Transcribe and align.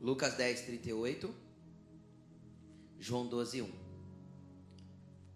Lucas 0.00 0.34
10, 0.34 0.62
38. 0.62 1.34
João 2.98 3.26
12, 3.26 3.62
1. 3.62 3.70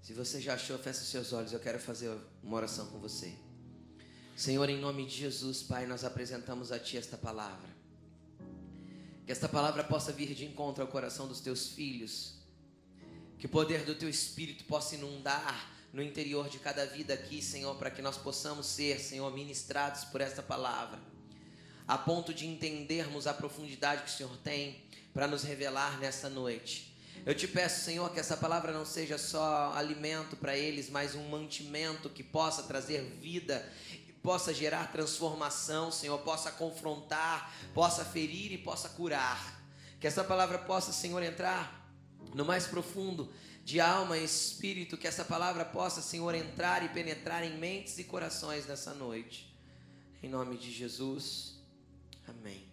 Se 0.00 0.12
você 0.14 0.40
já 0.40 0.54
achou, 0.54 0.78
feche 0.78 1.00
os 1.00 1.08
seus 1.08 1.32
olhos. 1.32 1.52
Eu 1.52 1.60
quero 1.60 1.78
fazer 1.78 2.16
uma 2.42 2.56
oração 2.56 2.86
com 2.86 2.98
você. 2.98 3.34
Senhor, 4.36 4.68
em 4.70 4.80
nome 4.80 5.04
de 5.04 5.16
Jesus, 5.16 5.62
Pai, 5.62 5.86
nós 5.86 6.02
apresentamos 6.02 6.72
a 6.72 6.78
Ti 6.78 6.96
esta 6.96 7.18
palavra. 7.18 7.68
Que 9.26 9.32
esta 9.32 9.48
palavra 9.48 9.84
possa 9.84 10.12
vir 10.12 10.34
de 10.34 10.46
encontro 10.46 10.82
ao 10.82 10.88
coração 10.88 11.28
dos 11.28 11.40
Teus 11.40 11.68
filhos. 11.68 12.38
Que 13.38 13.46
o 13.46 13.48
poder 13.48 13.84
do 13.84 13.94
Teu 13.94 14.08
Espírito 14.08 14.64
possa 14.64 14.94
inundar 14.94 15.75
no 15.92 16.02
interior 16.02 16.48
de 16.48 16.58
cada 16.58 16.84
vida 16.84 17.14
aqui, 17.14 17.42
Senhor, 17.42 17.76
para 17.76 17.90
que 17.90 18.02
nós 18.02 18.16
possamos 18.16 18.66
ser, 18.66 19.00
Senhor, 19.00 19.32
ministrados 19.32 20.04
por 20.04 20.20
esta 20.20 20.42
palavra, 20.42 20.98
a 21.86 21.96
ponto 21.96 22.34
de 22.34 22.46
entendermos 22.46 23.26
a 23.26 23.34
profundidade 23.34 24.02
que 24.02 24.10
o 24.10 24.12
Senhor 24.12 24.36
tem 24.38 24.82
para 25.14 25.26
nos 25.26 25.42
revelar 25.42 25.98
nesta 25.98 26.28
noite. 26.28 26.94
Eu 27.24 27.34
te 27.34 27.48
peço, 27.48 27.84
Senhor, 27.84 28.12
que 28.12 28.20
essa 28.20 28.36
palavra 28.36 28.72
não 28.72 28.84
seja 28.84 29.18
só 29.18 29.72
alimento 29.74 30.36
para 30.36 30.56
eles, 30.56 30.90
mas 30.90 31.14
um 31.14 31.28
mantimento 31.28 32.10
que 32.10 32.22
possa 32.22 32.62
trazer 32.62 33.02
vida, 33.20 33.66
possa 34.22 34.52
gerar 34.52 34.92
transformação, 34.92 35.90
Senhor, 35.90 36.18
possa 36.18 36.50
confrontar, 36.50 37.52
possa 37.72 38.04
ferir 38.04 38.52
e 38.52 38.58
possa 38.58 38.88
curar. 38.88 39.60
Que 39.98 40.06
essa 40.06 40.22
palavra 40.22 40.58
possa, 40.58 40.92
Senhor, 40.92 41.22
entrar 41.22 41.88
no 42.34 42.44
mais 42.44 42.66
profundo 42.66 43.32
de 43.66 43.80
alma 43.80 44.16
e 44.16 44.24
espírito, 44.24 44.96
que 44.96 45.08
essa 45.08 45.24
palavra 45.24 45.64
possa, 45.64 46.00
Senhor, 46.00 46.32
entrar 46.36 46.84
e 46.84 46.88
penetrar 46.90 47.42
em 47.42 47.58
mentes 47.58 47.98
e 47.98 48.04
corações 48.04 48.64
nessa 48.64 48.94
noite. 48.94 49.52
Em 50.22 50.28
nome 50.28 50.56
de 50.56 50.70
Jesus. 50.70 51.58
Amém. 52.28 52.64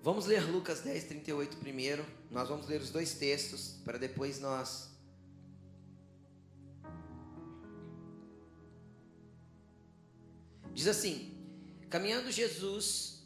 Vamos 0.00 0.26
ler 0.26 0.48
Lucas 0.48 0.78
10, 0.82 1.08
38 1.08 1.56
primeiro. 1.56 2.06
Nós 2.30 2.48
vamos 2.48 2.68
ler 2.68 2.80
os 2.80 2.90
dois 2.90 3.14
textos 3.14 3.80
para 3.84 3.98
depois 3.98 4.38
nós. 4.38 4.90
Diz 10.72 10.86
assim: 10.86 11.36
Caminhando 11.90 12.30
Jesus 12.30 13.24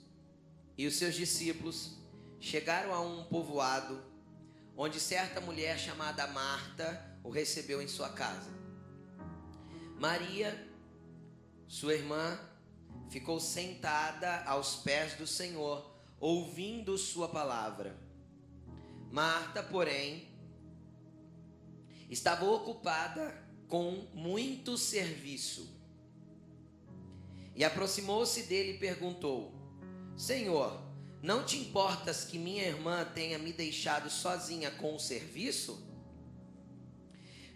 e 0.79 0.87
os 0.87 0.95
seus 0.95 1.15
discípulos 1.15 1.99
chegaram 2.41 2.95
a 2.95 3.03
um 3.03 3.25
povoado 3.25 4.09
onde 4.81 5.01
certa 5.01 5.41
mulher 5.41 5.77
chamada 5.77 6.25
Marta 6.29 7.19
o 7.25 7.31
recebeu 7.31 7.83
em 7.83 7.89
sua 7.89 8.11
casa. 8.11 8.49
Maria, 9.99 10.57
sua 11.67 11.95
irmã, 11.95 12.39
ficou 13.11 13.41
sentada 13.41 14.45
aos 14.45 14.77
pés 14.77 15.15
do 15.15 15.27
Senhor, 15.27 15.85
ouvindo 16.21 16.97
sua 16.97 17.29
palavra. 17.29 17.99
Marta, 19.11 19.65
porém, 19.65 20.29
estava 22.09 22.45
ocupada 22.45 23.37
com 23.67 24.07
muito 24.15 24.79
serviço. 24.79 25.77
E 27.57 27.65
aproximou-se 27.65 28.45
dele 28.45 28.75
e 28.75 28.79
perguntou: 28.79 29.53
Senhor, 30.17 30.81
não 31.23 31.45
te 31.45 31.57
importas 31.57 32.25
que 32.25 32.39
minha 32.39 32.65
irmã 32.65 33.05
tenha 33.05 33.39
me 33.39 33.53
deixado 33.53 34.09
sozinha 34.09 34.71
com 34.71 34.95
o 34.95 35.01
serviço? 35.01 35.85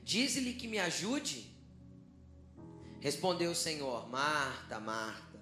Dize-lhe 0.03 0.55
que 0.55 0.67
me 0.67 0.79
ajude. 0.79 1.49
Respondeu 3.01 3.53
o 3.53 3.57
Senhor: 3.57 4.09
Marta, 4.09 4.81
Marta, 4.81 5.41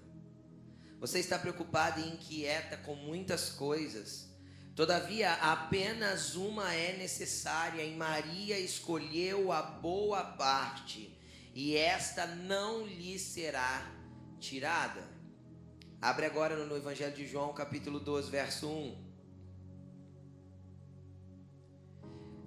você 0.99 1.19
está 1.19 1.39
preocupada 1.39 1.99
e 1.99 2.09
inquieta 2.09 2.77
com 2.77 2.95
muitas 2.95 3.49
coisas. 3.49 4.29
Todavia, 4.75 5.33
apenas 5.33 6.35
uma 6.35 6.73
é 6.73 6.95
necessária, 6.95 7.83
e 7.83 7.95
Maria 7.95 8.57
escolheu 8.57 9.51
a 9.51 9.61
boa 9.61 10.23
parte, 10.23 11.17
e 11.53 11.75
esta 11.75 12.25
não 12.25 12.85
lhe 12.85 13.19
será 13.19 13.91
tirada. 14.39 15.20
Abre 16.01 16.25
agora 16.25 16.55
no 16.65 16.75
Evangelho 16.75 17.15
de 17.15 17.27
João, 17.27 17.53
capítulo 17.53 17.99
12, 17.99 18.31
verso 18.31 18.67
1. 18.67 18.97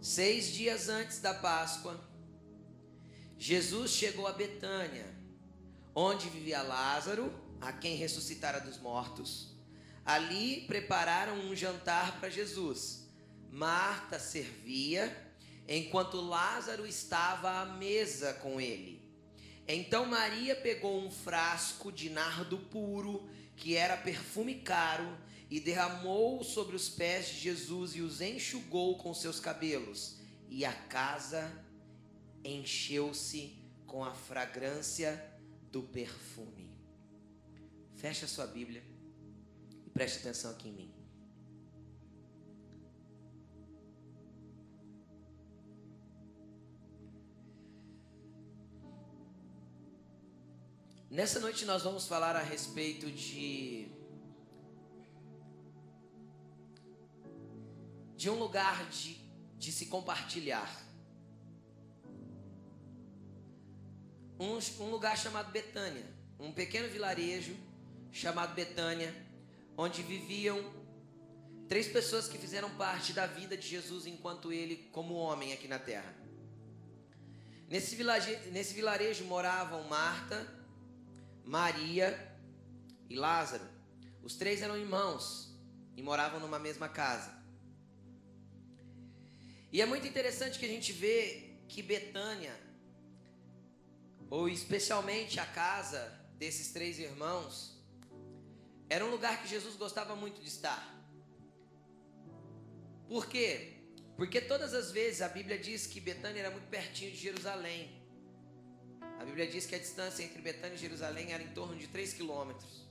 Seis 0.03 0.53
dias 0.53 0.89
antes 0.89 1.21
da 1.21 1.33
Páscoa, 1.33 2.01
Jesus 3.39 3.93
chegou 3.93 4.27
a 4.27 4.33
Betânia, 4.33 5.07
onde 5.95 6.29
vivia 6.31 6.63
Lázaro, 6.63 7.33
a 7.61 7.73
quem 7.73 7.95
ressuscitara 7.95 8.59
dos 8.59 8.77
mortos. 8.81 9.57
Ali 10.05 10.63
prepararam 10.63 11.39
um 11.39 11.55
jantar 11.55 12.19
para 12.19 12.29
Jesus. 12.29 13.09
Marta 13.53 14.19
servia, 14.19 15.17
enquanto 15.69 16.21
Lázaro 16.21 16.85
estava 16.85 17.61
à 17.61 17.67
mesa 17.67 18.35
com 18.35 18.61
ele. 18.61 19.01
Então 19.67 20.07
Maria 20.07 20.57
pegou 20.57 21.01
um 21.01 21.11
frasco 21.11 21.93
de 21.93 22.11
nardo 22.11 22.59
puro 22.59 23.27
que 23.57 23.77
era 23.77 23.97
perfume 23.97 24.57
caro, 24.57 25.17
e 25.51 25.61
derramou 25.61 26.43
sobre 26.43 26.75
os 26.75 26.89
pés 26.89 27.29
de 27.29 27.39
Jesus 27.39 27.95
e 27.95 28.01
os 28.01 28.21
enxugou 28.21 28.99
com 28.99 29.15
seus 29.15 29.39
cabelos. 29.39 30.17
E 30.49 30.65
a 30.65 30.73
casa 30.73 31.65
encheu-se 32.43 33.57
com 33.87 34.03
a 34.03 34.15
fragrância 34.15 35.33
do 35.71 35.83
perfume. 35.83 36.71
Feche 37.97 38.25
a 38.25 38.29
sua 38.29 38.47
Bíblia 38.47 38.83
e 39.87 39.91
preste 39.91 40.19
atenção 40.19 40.51
aqui 40.51 40.69
em 40.69 40.73
mim. 40.73 40.94
Nessa 51.15 51.39
noite 51.39 51.65
nós 51.65 51.85
vamos 51.85 52.09
falar 52.09 52.35
a 52.35 52.43
respeito 52.43 53.09
de 53.09 53.89
de 58.17 58.29
um 58.29 58.35
lugar 58.35 58.85
de, 58.91 59.15
de 59.57 59.71
se 59.71 59.87
compartilhar. 59.87 60.69
Um, 64.41 64.59
um 64.83 64.91
lugar 64.91 65.17
chamado 65.17 65.53
Betânia, 65.53 66.05
um 66.37 66.51
pequeno 66.51 66.89
vilarejo 66.89 67.57
chamado 68.11 68.53
Betânia, 68.53 69.15
onde 69.79 70.03
viviam 70.03 70.59
três 71.69 71.87
pessoas 71.87 72.27
que 72.27 72.39
fizeram 72.39 72.71
parte 72.71 73.13
da 73.13 73.25
vida 73.25 73.57
de 73.57 73.69
Jesus 73.69 74.05
enquanto 74.05 74.53
ele 74.53 74.89
como 74.91 75.15
homem 75.15 75.53
aqui 75.53 75.69
na 75.69 75.79
terra. 75.79 76.13
Nesse 77.69 77.97
nesse 78.51 78.75
vilarejo 78.75 79.23
moravam 79.27 79.85
Marta, 79.85 80.64
Maria 81.45 82.37
e 83.09 83.17
Lázaro. 83.17 83.65
Os 84.23 84.37
três 84.37 84.63
eram 84.63 84.77
irmãos 84.77 85.55
e 85.97 86.03
moravam 86.03 86.41
numa 86.41 86.59
mesma 86.59 86.89
casa. 86.89 87.33
E 89.71 89.83
é 89.83 89.87
muito 89.87 90.07
interessante 90.07 90.59
que 90.59 90.65
a 90.65 90.69
gente 90.69 90.93
vê 90.93 91.57
que 91.69 91.83
Betânia, 91.83 92.55
ou 94.31 94.49
especialmente 94.49 95.39
a 95.41 95.47
casa 95.47 96.01
desses 96.39 96.73
três 96.73 96.99
irmãos, 96.99 97.75
era 98.89 99.05
um 99.05 99.11
lugar 99.11 99.43
que 99.43 99.49
Jesus 99.49 99.77
gostava 99.77 100.15
muito 100.15 100.41
de 100.41 100.49
estar. 100.49 100.95
Por 103.09 103.27
quê? 103.27 103.75
Porque 104.17 104.41
todas 104.41 104.73
as 104.75 104.93
vezes 104.93 105.23
a 105.23 105.29
Bíblia 105.29 105.59
diz 105.59 105.87
que 105.87 106.01
Betânia 106.01 106.41
era 106.41 106.51
muito 106.51 106.69
pertinho 106.69 107.11
de 107.11 107.17
Jerusalém. 107.17 108.04
A 109.25 109.27
Bíblia 109.27 109.47
diz 109.47 109.65
que 109.65 109.75
a 109.75 109.79
distância 109.79 110.23
entre 110.23 110.43
Betânia 110.43 110.75
e 110.75 110.79
Jerusalém 110.79 111.33
era 111.33 111.43
em 111.43 111.49
torno 111.49 111.75
de 111.75 111.87
3 111.87 112.13
quilômetros. 112.13 112.87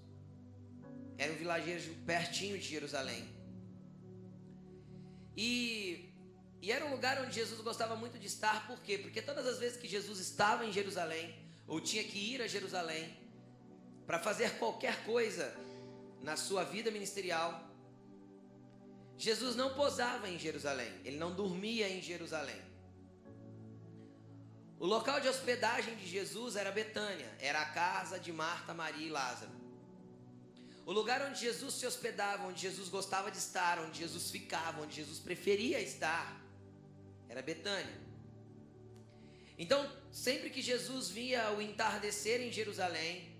Era 1.15 1.31
um 1.31 1.35
vilarejo 1.35 1.93
pertinho 2.07 2.57
de 2.57 2.65
Jerusalém. 2.65 3.23
E, 5.37 6.11
e 6.59 6.71
era 6.71 6.83
um 6.87 6.89
lugar 6.89 7.21
onde 7.21 7.35
Jesus 7.35 7.61
gostava 7.61 7.95
muito 7.95 8.17
de 8.17 8.25
estar, 8.25 8.65
por 8.65 8.81
quê? 8.81 8.97
Porque 8.97 9.21
todas 9.21 9.45
as 9.45 9.59
vezes 9.59 9.77
que 9.77 9.87
Jesus 9.87 10.17
estava 10.17 10.65
em 10.65 10.73
Jerusalém, 10.73 11.35
ou 11.67 11.79
tinha 11.79 12.03
que 12.03 12.17
ir 12.17 12.41
a 12.41 12.47
Jerusalém, 12.47 13.15
para 14.07 14.17
fazer 14.17 14.57
qualquer 14.57 15.05
coisa 15.05 15.55
na 16.23 16.35
sua 16.35 16.63
vida 16.63 16.89
ministerial, 16.89 17.63
Jesus 19.19 19.55
não 19.55 19.75
posava 19.75 20.27
em 20.27 20.39
Jerusalém, 20.39 20.91
ele 21.05 21.17
não 21.17 21.31
dormia 21.35 21.87
em 21.87 22.01
Jerusalém. 22.01 22.72
O 24.79 24.85
local 24.85 25.19
de 25.21 25.27
hospedagem 25.27 25.95
de 25.95 26.05
Jesus 26.05 26.55
era 26.55 26.71
Betânia, 26.71 27.31
era 27.39 27.61
a 27.61 27.65
casa 27.65 28.19
de 28.19 28.31
Marta, 28.33 28.73
Maria 28.73 29.07
e 29.07 29.09
Lázaro. 29.09 29.51
O 30.85 30.91
lugar 30.91 31.21
onde 31.21 31.39
Jesus 31.39 31.75
se 31.75 31.85
hospedava, 31.85 32.43
onde 32.47 32.61
Jesus 32.61 32.89
gostava 32.89 33.31
de 33.31 33.37
estar, 33.37 33.79
onde 33.79 33.99
Jesus 33.99 34.29
ficava, 34.29 34.81
onde 34.81 34.95
Jesus 34.95 35.19
preferia 35.19 35.79
estar, 35.79 36.41
era 37.29 37.41
Betânia. 37.41 38.03
Então, 39.57 39.89
sempre 40.11 40.49
que 40.49 40.61
Jesus 40.61 41.09
via 41.09 41.51
o 41.51 41.61
entardecer 41.61 42.41
em 42.41 42.51
Jerusalém, 42.51 43.31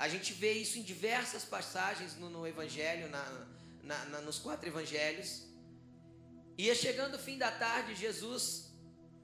A 0.00 0.08
gente 0.08 0.32
vê 0.32 0.54
isso 0.54 0.78
em 0.78 0.82
diversas 0.82 1.44
passagens 1.44 2.16
no, 2.16 2.30
no 2.30 2.46
Evangelho, 2.46 3.10
na, 3.10 3.46
na, 3.82 4.04
na, 4.06 4.20
nos 4.22 4.38
quatro 4.38 4.66
Evangelhos. 4.66 5.42
Ia 6.56 6.74
chegando 6.74 7.16
o 7.16 7.18
fim 7.18 7.36
da 7.36 7.50
tarde, 7.50 7.94
Jesus 7.94 8.72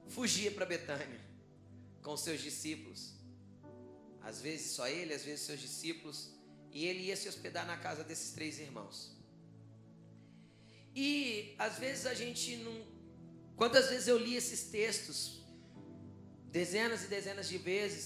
fugia 0.07 0.51
para 0.51 0.67
Betânia 0.67 1.26
com 2.07 2.17
seus 2.17 2.41
discípulos. 2.41 3.01
Às 4.29 4.41
vezes 4.41 4.67
só 4.77 4.87
ele, 4.87 5.13
às 5.13 5.25
vezes 5.25 5.45
seus 5.45 5.61
discípulos. 5.61 6.19
E 6.71 6.85
ele 6.87 7.01
ia 7.09 7.17
se 7.17 7.29
hospedar 7.29 7.67
na 7.67 7.77
casa 7.77 8.05
desses 8.05 8.31
três 8.37 8.61
irmãos. 8.61 8.97
E 10.95 11.57
às 11.59 11.81
vezes 11.81 12.07
a 12.07 12.15
gente 12.15 12.59
não. 12.59 12.77
Quantas 13.57 13.89
vezes 13.91 14.07
eu 14.07 14.19
li 14.19 14.37
esses 14.37 14.63
textos? 14.77 15.19
Dezenas 16.59 17.03
e 17.03 17.09
dezenas 17.09 17.49
de 17.49 17.59
vezes. 17.59 18.05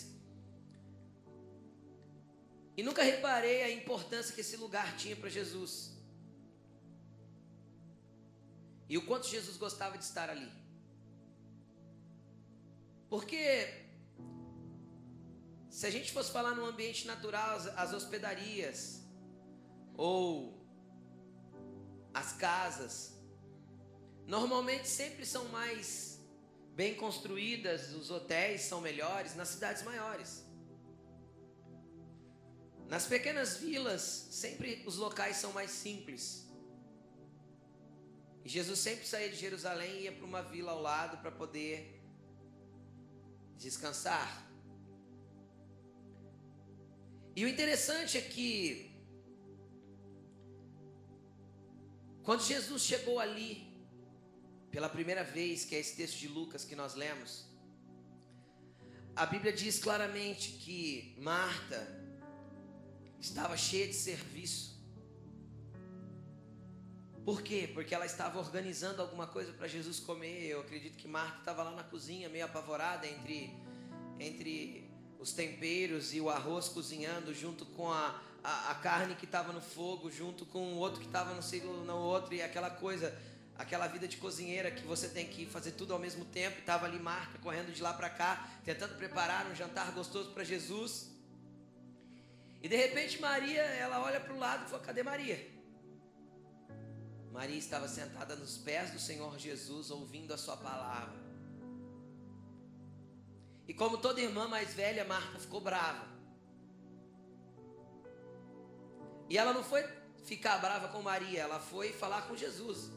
E 2.79 2.82
nunca 2.82 3.03
reparei 3.03 3.62
a 3.64 3.70
importância 3.70 4.35
que 4.35 4.41
esse 4.41 4.56
lugar 4.56 4.96
tinha 4.96 5.14
para 5.14 5.29
Jesus. 5.29 5.75
E 8.88 8.96
o 8.96 9.05
quanto 9.05 9.29
Jesus 9.29 9.58
gostava 9.58 9.99
de 9.99 10.05
estar 10.05 10.31
ali. 10.31 10.50
Porque 13.11 13.90
se 15.81 15.87
a 15.87 15.91
gente 15.91 16.12
fosse 16.12 16.31
falar 16.31 16.55
no 16.55 16.67
ambiente 16.67 17.06
natural, 17.06 17.56
as, 17.56 17.67
as 17.69 17.94
hospedarias 17.94 19.00
ou 19.97 20.62
as 22.12 22.35
casas, 22.35 23.19
normalmente 24.27 24.87
sempre 24.87 25.25
são 25.25 25.47
mais 25.47 26.21
bem 26.75 26.94
construídas, 26.94 27.94
os 27.94 28.11
hotéis 28.11 28.61
são 28.61 28.82
melhores 28.82 29.35
nas 29.35 29.49
cidades 29.49 29.82
maiores. 29.82 30.44
Nas 32.87 33.06
pequenas 33.06 33.56
vilas, 33.56 34.03
sempre 34.31 34.85
os 34.87 34.97
locais 34.99 35.37
são 35.37 35.50
mais 35.55 35.71
simples. 35.71 36.47
E 38.44 38.50
Jesus 38.50 38.81
sempre 38.81 39.06
saía 39.06 39.31
de 39.31 39.37
Jerusalém 39.37 40.00
e 40.00 40.03
ia 40.03 40.12
para 40.12 40.27
uma 40.27 40.43
vila 40.43 40.73
ao 40.73 40.82
lado 40.82 41.17
para 41.23 41.32
poder 41.32 42.05
descansar. 43.56 44.50
E 47.41 47.45
o 47.47 47.49
interessante 47.49 48.19
é 48.19 48.21
que 48.21 48.91
quando 52.23 52.43
Jesus 52.43 52.83
chegou 52.83 53.19
ali 53.19 53.67
pela 54.71 54.91
primeira 54.91 55.25
vez, 55.25 55.65
que 55.65 55.75
é 55.75 55.79
esse 55.79 55.97
texto 55.97 56.19
de 56.19 56.29
Lucas 56.29 56.67
que 56.67 56.77
nós 56.77 56.95
lemos, 56.95 57.47
a 59.17 59.25
Bíblia 59.25 59.55
diz 59.55 59.79
claramente 59.79 60.53
que 60.53 61.17
Marta 61.19 61.81
estava 63.19 63.57
cheia 63.57 63.87
de 63.87 63.95
serviço. 63.95 64.79
Por 67.25 67.41
quê? 67.41 67.71
Porque 67.73 67.95
ela 67.95 68.05
estava 68.05 68.39
organizando 68.39 69.01
alguma 69.01 69.27
coisa 69.27 69.51
para 69.55 69.67
Jesus 69.67 69.99
comer. 69.99 70.45
Eu 70.45 70.61
acredito 70.61 70.99
que 70.99 71.09
Marta 71.09 71.39
estava 71.39 71.63
lá 71.63 71.71
na 71.71 71.85
cozinha, 71.85 72.29
meio 72.29 72.45
apavorada 72.45 73.07
entre, 73.07 73.51
entre 74.19 74.90
os 75.20 75.32
temperos 75.32 76.14
e 76.14 76.20
o 76.20 76.31
arroz 76.31 76.69
cozinhando, 76.69 77.34
junto 77.34 77.67
com 77.67 77.93
a, 77.93 78.19
a, 78.43 78.70
a 78.70 78.75
carne 78.76 79.14
que 79.14 79.26
estava 79.26 79.52
no 79.52 79.61
fogo, 79.61 80.11
junto 80.11 80.46
com 80.46 80.72
o 80.72 80.76
outro 80.78 80.99
que 80.99 81.06
estava 81.06 81.34
no, 81.34 81.84
no 81.84 81.96
outro, 81.96 82.34
e 82.34 82.40
aquela 82.40 82.70
coisa, 82.70 83.14
aquela 83.58 83.87
vida 83.87 84.08
de 84.08 84.17
cozinheira 84.17 84.70
que 84.70 84.82
você 84.87 85.08
tem 85.08 85.26
que 85.26 85.44
fazer 85.44 85.72
tudo 85.72 85.93
ao 85.93 85.99
mesmo 85.99 86.25
tempo. 86.25 86.58
Estava 86.58 86.87
ali 86.87 86.99
Marta 86.99 87.38
correndo 87.38 87.70
de 87.70 87.82
lá 87.82 87.93
para 87.93 88.08
cá, 88.08 88.49
tentando 88.64 88.96
preparar 88.96 89.46
um 89.46 89.55
jantar 89.55 89.93
gostoso 89.93 90.31
para 90.31 90.43
Jesus. 90.43 91.11
E 92.62 92.69
de 92.69 92.76
repente 92.76 93.20
Maria, 93.20 93.62
ela 93.62 94.02
olha 94.02 94.20
para 94.20 94.32
o 94.32 94.38
lado 94.38 94.64
e 94.64 94.70
fala: 94.70 94.82
Cadê 94.82 95.02
Maria? 95.02 95.50
Maria 97.31 97.58
estava 97.58 97.87
sentada 97.87 98.34
nos 98.37 98.56
pés 98.56 98.90
do 98.90 98.99
Senhor 98.99 99.38
Jesus, 99.38 99.90
ouvindo 99.90 100.32
a 100.32 100.38
sua 100.38 100.56
palavra. 100.56 101.19
E 103.70 103.72
como 103.72 103.99
toda 103.99 104.20
irmã 104.20 104.49
mais 104.49 104.75
velha, 104.75 105.05
Marta 105.05 105.38
ficou 105.38 105.61
brava. 105.61 106.05
E 109.28 109.38
ela 109.38 109.52
não 109.52 109.62
foi 109.62 109.84
ficar 110.25 110.58
brava 110.58 110.88
com 110.88 111.00
Maria, 111.00 111.43
ela 111.43 111.61
foi 111.61 111.93
falar 111.93 112.22
com 112.22 112.37
Jesus. 112.37 112.90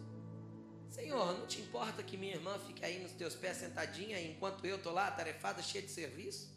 Senhor, 0.90 1.38
não 1.38 1.46
te 1.46 1.62
importa 1.62 2.02
que 2.02 2.18
minha 2.18 2.34
irmã 2.34 2.58
fique 2.66 2.84
aí 2.84 2.98
nos 3.04 3.12
teus 3.12 3.36
pés 3.36 3.58
sentadinha 3.58 4.20
enquanto 4.20 4.66
eu 4.66 4.78
estou 4.78 4.92
lá, 4.92 5.12
tarefada, 5.12 5.62
cheia 5.62 5.86
de 5.86 5.92
serviço? 5.92 6.52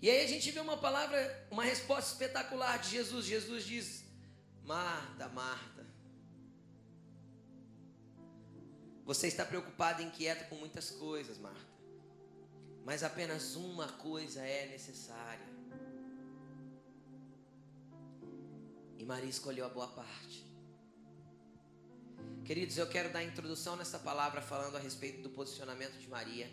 E 0.00 0.08
aí 0.08 0.24
a 0.24 0.28
gente 0.28 0.52
vê 0.52 0.60
uma 0.60 0.76
palavra, 0.76 1.48
uma 1.50 1.64
resposta 1.64 2.12
espetacular 2.12 2.78
de 2.78 2.90
Jesus. 2.90 3.26
Jesus 3.26 3.64
diz: 3.64 4.04
Marta, 4.62 5.28
Marta, 5.30 5.79
você 9.10 9.26
está 9.26 9.44
preocupada 9.44 10.00
e 10.00 10.04
inquieta 10.04 10.44
com 10.44 10.54
muitas 10.54 10.88
coisas, 10.88 11.36
Marta, 11.36 11.66
mas 12.84 13.02
apenas 13.02 13.56
uma 13.56 13.88
coisa 13.88 14.40
é 14.40 14.68
necessária. 14.68 15.48
E 18.96 19.04
Maria 19.04 19.28
escolheu 19.28 19.66
a 19.66 19.68
boa 19.68 19.88
parte. 19.88 20.46
Queridos, 22.44 22.78
eu 22.78 22.86
quero 22.88 23.12
dar 23.12 23.24
introdução 23.24 23.74
nessa 23.74 23.98
palavra 23.98 24.40
falando 24.40 24.76
a 24.76 24.78
respeito 24.78 25.22
do 25.22 25.30
posicionamento 25.30 25.98
de 25.98 26.08
Maria 26.08 26.48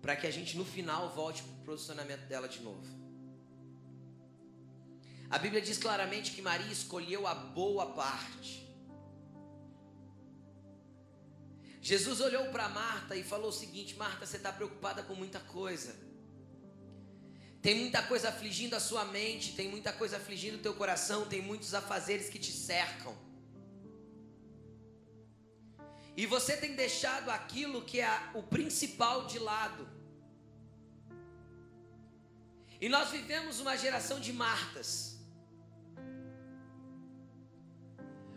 para 0.00 0.14
que 0.14 0.28
a 0.28 0.30
gente 0.30 0.56
no 0.56 0.64
final 0.64 1.12
volte 1.12 1.42
para 1.42 1.54
o 1.54 1.64
posicionamento 1.64 2.28
dela 2.28 2.48
de 2.48 2.60
novo. 2.60 2.86
A 5.28 5.38
Bíblia 5.40 5.60
diz 5.60 5.76
claramente 5.76 6.30
que 6.30 6.40
Maria 6.40 6.70
escolheu 6.70 7.26
a 7.26 7.34
boa 7.34 7.94
parte. 7.94 8.69
Jesus 11.80 12.20
olhou 12.20 12.46
para 12.46 12.68
Marta 12.68 13.16
e 13.16 13.22
falou 13.22 13.48
o 13.48 13.52
seguinte: 13.52 13.96
Marta, 13.96 14.26
você 14.26 14.36
está 14.36 14.52
preocupada 14.52 15.02
com 15.02 15.14
muita 15.14 15.40
coisa. 15.40 15.94
Tem 17.62 17.74
muita 17.78 18.02
coisa 18.02 18.28
afligindo 18.28 18.74
a 18.74 18.80
sua 18.80 19.04
mente, 19.04 19.54
tem 19.54 19.68
muita 19.68 19.92
coisa 19.92 20.16
afligindo 20.16 20.58
o 20.58 20.60
teu 20.60 20.74
coração, 20.74 21.26
tem 21.26 21.42
muitos 21.42 21.74
afazeres 21.74 22.28
que 22.28 22.38
te 22.38 22.52
cercam. 22.52 23.16
E 26.16 26.26
você 26.26 26.56
tem 26.56 26.74
deixado 26.74 27.30
aquilo 27.30 27.82
que 27.82 28.00
é 28.00 28.30
o 28.34 28.42
principal 28.42 29.26
de 29.26 29.38
lado. 29.38 29.88
E 32.80 32.88
nós 32.88 33.10
vivemos 33.10 33.60
uma 33.60 33.76
geração 33.76 34.18
de 34.20 34.32
Martas. 34.32 35.18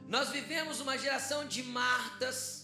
Nós 0.07 0.29
vivemos 0.29 0.79
uma 0.81 0.97
geração 0.97 1.47
de 1.47 1.63
Martas 1.63 2.62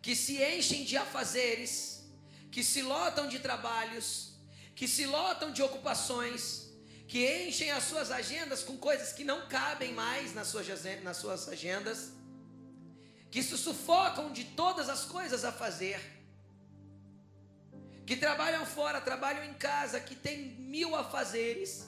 que 0.00 0.14
se 0.14 0.42
enchem 0.42 0.84
de 0.84 0.96
afazeres, 0.96 2.04
que 2.50 2.62
se 2.62 2.82
lotam 2.82 3.28
de 3.28 3.38
trabalhos, 3.38 4.34
que 4.74 4.86
se 4.86 5.06
lotam 5.06 5.52
de 5.52 5.62
ocupações, 5.62 6.68
que 7.06 7.26
enchem 7.46 7.70
as 7.70 7.84
suas 7.84 8.10
agendas 8.10 8.62
com 8.62 8.76
coisas 8.76 9.12
que 9.12 9.24
não 9.24 9.48
cabem 9.48 9.92
mais 9.92 10.34
nas 10.34 10.48
suas, 10.48 10.66
nas 11.02 11.16
suas 11.16 11.48
agendas 11.48 12.12
que 13.30 13.42
se 13.42 13.56
sufocam 13.58 14.32
de 14.32 14.44
todas 14.44 14.88
as 14.88 15.04
coisas 15.04 15.44
a 15.44 15.52
fazer, 15.52 16.00
que 18.06 18.16
trabalham 18.16 18.64
fora, 18.64 19.00
trabalham 19.00 19.44
em 19.44 19.54
casa, 19.54 20.00
que 20.00 20.14
tem 20.14 20.52
mil 20.58 20.96
afazeres. 20.96 21.86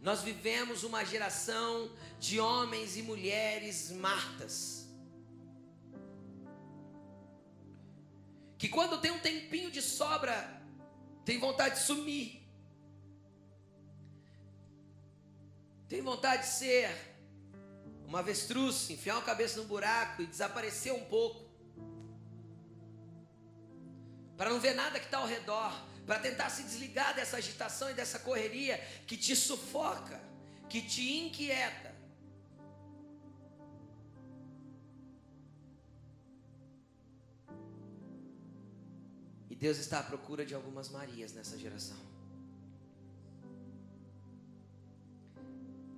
Nós 0.00 0.22
vivemos 0.22 0.82
uma 0.82 1.04
geração 1.04 1.90
de 2.18 2.40
homens 2.40 2.96
e 2.96 3.02
mulheres 3.02 3.90
martas. 3.92 4.83
Que 8.64 8.70
quando 8.70 8.98
tem 8.98 9.10
um 9.10 9.18
tempinho 9.18 9.70
de 9.70 9.82
sobra, 9.82 10.34
tem 11.22 11.38
vontade 11.38 11.74
de 11.74 11.82
sumir. 11.82 12.48
Tem 15.86 16.00
vontade 16.00 16.44
de 16.44 16.48
ser 16.48 16.88
uma 18.06 18.20
avestruz, 18.20 18.88
enfiar 18.88 19.16
uma 19.16 19.22
cabeça 19.22 19.58
no 19.58 19.64
buraco 19.64 20.22
e 20.22 20.26
desaparecer 20.26 20.94
um 20.94 21.04
pouco. 21.04 21.44
Para 24.34 24.48
não 24.48 24.58
ver 24.58 24.72
nada 24.72 24.98
que 24.98 25.04
está 25.04 25.18
ao 25.18 25.26
redor, 25.26 25.70
para 26.06 26.18
tentar 26.18 26.48
se 26.48 26.62
desligar 26.62 27.14
dessa 27.14 27.36
agitação 27.36 27.90
e 27.90 27.92
dessa 27.92 28.18
correria 28.18 28.78
que 29.06 29.18
te 29.18 29.36
sufoca, 29.36 30.18
que 30.70 30.80
te 30.80 31.18
inquieta. 31.18 31.93
E 39.50 39.54
Deus 39.54 39.78
está 39.78 40.00
à 40.00 40.02
procura 40.02 40.44
de 40.44 40.54
algumas 40.54 40.88
Marias 40.88 41.32
nessa 41.32 41.58
geração. 41.58 41.96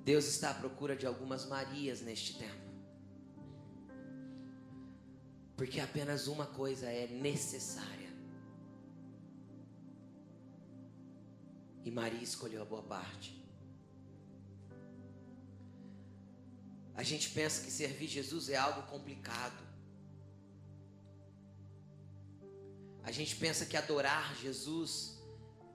Deus 0.04 0.26
está 0.26 0.50
à 0.50 0.54
procura 0.54 0.94
de 0.94 1.04
algumas 1.04 1.46
Marias 1.46 2.00
neste 2.00 2.38
tempo. 2.38 2.66
Porque 5.56 5.80
apenas 5.80 6.26
uma 6.28 6.46
coisa 6.46 6.86
é 6.86 7.08
necessária. 7.08 8.10
E 11.84 11.90
Maria 11.90 12.22
escolheu 12.22 12.62
a 12.62 12.64
boa 12.64 12.82
parte. 12.82 13.44
A 16.94 17.02
gente 17.02 17.30
pensa 17.30 17.64
que 17.64 17.70
servir 17.70 18.06
Jesus 18.06 18.48
é 18.48 18.56
algo 18.56 18.82
complicado. 18.90 19.65
A 23.06 23.12
gente 23.12 23.36
pensa 23.36 23.64
que 23.64 23.76
adorar 23.76 24.34
Jesus 24.34 25.16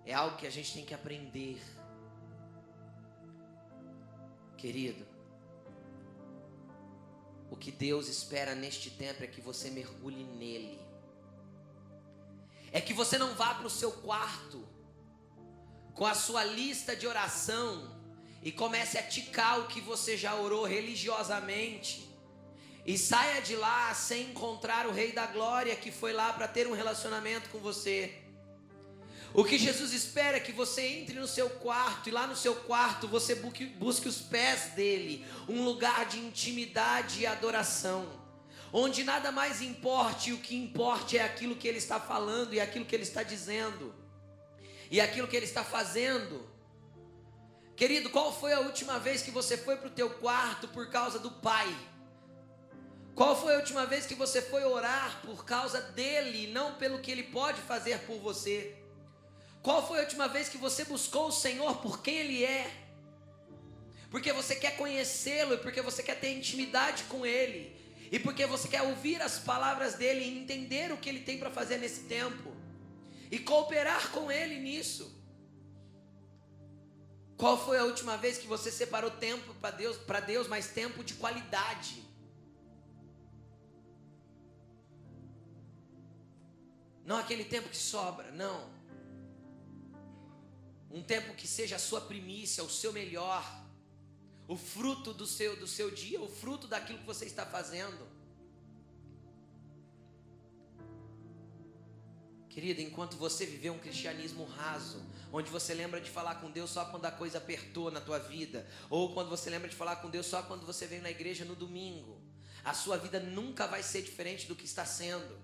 é 0.05 0.13
algo 0.13 0.35
que 0.35 0.45
a 0.45 0.49
gente 0.49 0.73
tem 0.73 0.85
que 0.85 0.93
aprender. 0.93 1.61
Querido, 4.57 5.07
o 7.49 7.55
que 7.55 7.71
Deus 7.71 8.09
espera 8.09 8.53
neste 8.53 8.89
tempo 8.89 9.23
é 9.23 9.27
que 9.27 9.39
você 9.39 9.69
mergulhe 9.69 10.25
nele. 10.25 10.77
É 12.69 12.81
que 12.81 12.93
você 12.93 13.17
não 13.17 13.33
vá 13.33 13.53
para 13.53 13.67
o 13.67 13.69
seu 13.69 13.93
quarto 13.93 14.67
com 15.93 16.05
a 16.05 16.13
sua 16.13 16.43
lista 16.43 16.97
de 16.97 17.07
oração 17.07 17.97
e 18.43 18.51
comece 18.51 18.97
a 18.97 19.03
ticar 19.03 19.61
o 19.61 19.67
que 19.67 19.79
você 19.79 20.17
já 20.17 20.35
orou 20.35 20.65
religiosamente. 20.65 22.10
E 22.85 22.97
saia 22.97 23.41
de 23.41 23.55
lá 23.55 23.93
sem 23.93 24.31
encontrar 24.31 24.87
o 24.87 24.91
Rei 24.91 25.11
da 25.11 25.27
Glória 25.27 25.75
que 25.75 25.91
foi 25.91 26.13
lá 26.13 26.33
para 26.33 26.47
ter 26.47 26.67
um 26.67 26.73
relacionamento 26.73 27.49
com 27.49 27.59
você. 27.59 28.13
O 29.33 29.45
que 29.45 29.57
Jesus 29.57 29.93
espera 29.93 30.37
é 30.37 30.39
que 30.39 30.51
você 30.51 30.81
entre 30.81 31.17
no 31.17 31.27
seu 31.27 31.49
quarto 31.49 32.09
e 32.09 32.11
lá 32.11 32.27
no 32.27 32.35
seu 32.35 32.53
quarto 32.53 33.07
você 33.07 33.35
busque, 33.35 33.65
busque 33.65 34.07
os 34.07 34.19
pés 34.19 34.71
dele, 34.75 35.25
um 35.47 35.63
lugar 35.63 36.05
de 36.05 36.19
intimidade 36.19 37.21
e 37.21 37.25
adoração, 37.25 38.09
onde 38.73 39.05
nada 39.05 39.31
mais 39.31 39.61
importe, 39.61 40.33
o 40.33 40.39
que 40.39 40.55
importe 40.55 41.17
é 41.17 41.23
aquilo 41.23 41.55
que 41.55 41.67
ele 41.67 41.77
está 41.77 41.97
falando 41.97 42.53
e 42.53 42.59
aquilo 42.59 42.83
que 42.83 42.93
ele 42.93 43.03
está 43.03 43.23
dizendo 43.23 43.95
e 44.91 44.99
aquilo 44.99 45.27
que 45.27 45.37
ele 45.37 45.45
está 45.45 45.63
fazendo. 45.63 46.45
Querido, 47.77 48.09
qual 48.09 48.37
foi 48.37 48.51
a 48.51 48.59
última 48.59 48.99
vez 48.99 49.21
que 49.21 49.31
você 49.31 49.55
foi 49.57 49.77
para 49.77 49.87
o 49.87 49.91
teu 49.91 50.09
quarto 50.09 50.67
por 50.67 50.89
causa 50.89 51.17
do 51.17 51.31
Pai? 51.31 51.73
Qual 53.21 53.39
foi 53.39 53.53
a 53.53 53.57
última 53.57 53.85
vez 53.85 54.07
que 54.07 54.15
você 54.15 54.41
foi 54.41 54.63
orar 54.63 55.21
por 55.21 55.45
causa 55.45 55.79
dele, 55.79 56.51
não 56.51 56.73
pelo 56.73 56.97
que 56.97 57.11
ele 57.11 57.21
pode 57.21 57.61
fazer 57.61 57.99
por 57.99 58.17
você? 58.17 58.75
Qual 59.61 59.87
foi 59.87 59.99
a 59.99 60.01
última 60.01 60.27
vez 60.27 60.49
que 60.49 60.57
você 60.57 60.83
buscou 60.85 61.27
o 61.27 61.31
Senhor 61.31 61.77
por 61.83 62.01
quem 62.01 62.17
ele 62.17 62.43
é? 62.43 62.65
Porque 64.09 64.33
você 64.33 64.55
quer 64.55 64.75
conhecê-lo 64.75 65.53
e 65.53 65.57
porque 65.59 65.83
você 65.83 66.01
quer 66.01 66.19
ter 66.19 66.35
intimidade 66.35 67.03
com 67.03 67.23
ele. 67.23 67.79
E 68.11 68.17
porque 68.17 68.47
você 68.47 68.67
quer 68.67 68.81
ouvir 68.81 69.21
as 69.21 69.37
palavras 69.37 69.93
dele 69.93 70.21
e 70.21 70.39
entender 70.39 70.91
o 70.91 70.97
que 70.97 71.07
ele 71.07 71.19
tem 71.19 71.37
para 71.37 71.51
fazer 71.51 71.77
nesse 71.77 72.05
tempo. 72.05 72.51
E 73.29 73.37
cooperar 73.37 74.09
com 74.09 74.31
ele 74.31 74.57
nisso. 74.59 75.15
Qual 77.37 77.55
foi 77.55 77.77
a 77.77 77.83
última 77.83 78.17
vez 78.17 78.39
que 78.39 78.47
você 78.47 78.71
separou 78.71 79.11
tempo 79.11 79.53
para 79.61 79.69
Deus, 79.69 79.95
para 79.95 80.19
Deus, 80.21 80.47
mas 80.47 80.69
tempo 80.69 81.03
de 81.03 81.13
qualidade? 81.13 82.09
Não 87.05 87.17
aquele 87.17 87.43
tempo 87.43 87.69
que 87.69 87.77
sobra, 87.77 88.31
não. 88.31 88.69
Um 90.89 91.01
tempo 91.01 91.33
que 91.33 91.47
seja 91.47 91.77
a 91.77 91.79
sua 91.79 92.01
primícia, 92.01 92.63
o 92.63 92.69
seu 92.69 92.91
melhor, 92.91 93.43
o 94.47 94.57
fruto 94.57 95.13
do 95.13 95.25
seu 95.25 95.55
do 95.55 95.67
seu 95.67 95.89
dia, 95.89 96.21
o 96.21 96.27
fruto 96.27 96.67
daquilo 96.67 96.99
que 96.99 97.05
você 97.05 97.25
está 97.25 97.45
fazendo. 97.45 98.11
Querida, 102.49 102.81
enquanto 102.81 103.15
você 103.15 103.45
viver 103.45 103.69
um 103.69 103.79
cristianismo 103.79 104.43
raso, 104.43 105.01
onde 105.31 105.49
você 105.49 105.73
lembra 105.73 106.01
de 106.01 106.09
falar 106.09 106.35
com 106.35 106.51
Deus 106.51 106.69
só 106.69 106.83
quando 106.83 107.05
a 107.05 107.11
coisa 107.11 107.37
apertou 107.37 107.89
na 107.89 108.01
tua 108.01 108.19
vida, 108.19 108.67
ou 108.89 109.13
quando 109.13 109.29
você 109.29 109.49
lembra 109.49 109.69
de 109.69 109.75
falar 109.75 109.95
com 109.95 110.09
Deus 110.09 110.25
só 110.25 110.43
quando 110.43 110.65
você 110.65 110.85
vem 110.85 110.99
na 110.99 111.09
igreja 111.09 111.45
no 111.45 111.55
domingo, 111.55 112.21
a 112.61 112.73
sua 112.73 112.97
vida 112.97 113.21
nunca 113.21 113.65
vai 113.67 113.81
ser 113.81 114.01
diferente 114.01 114.47
do 114.47 114.55
que 114.55 114.65
está 114.65 114.85
sendo. 114.85 115.39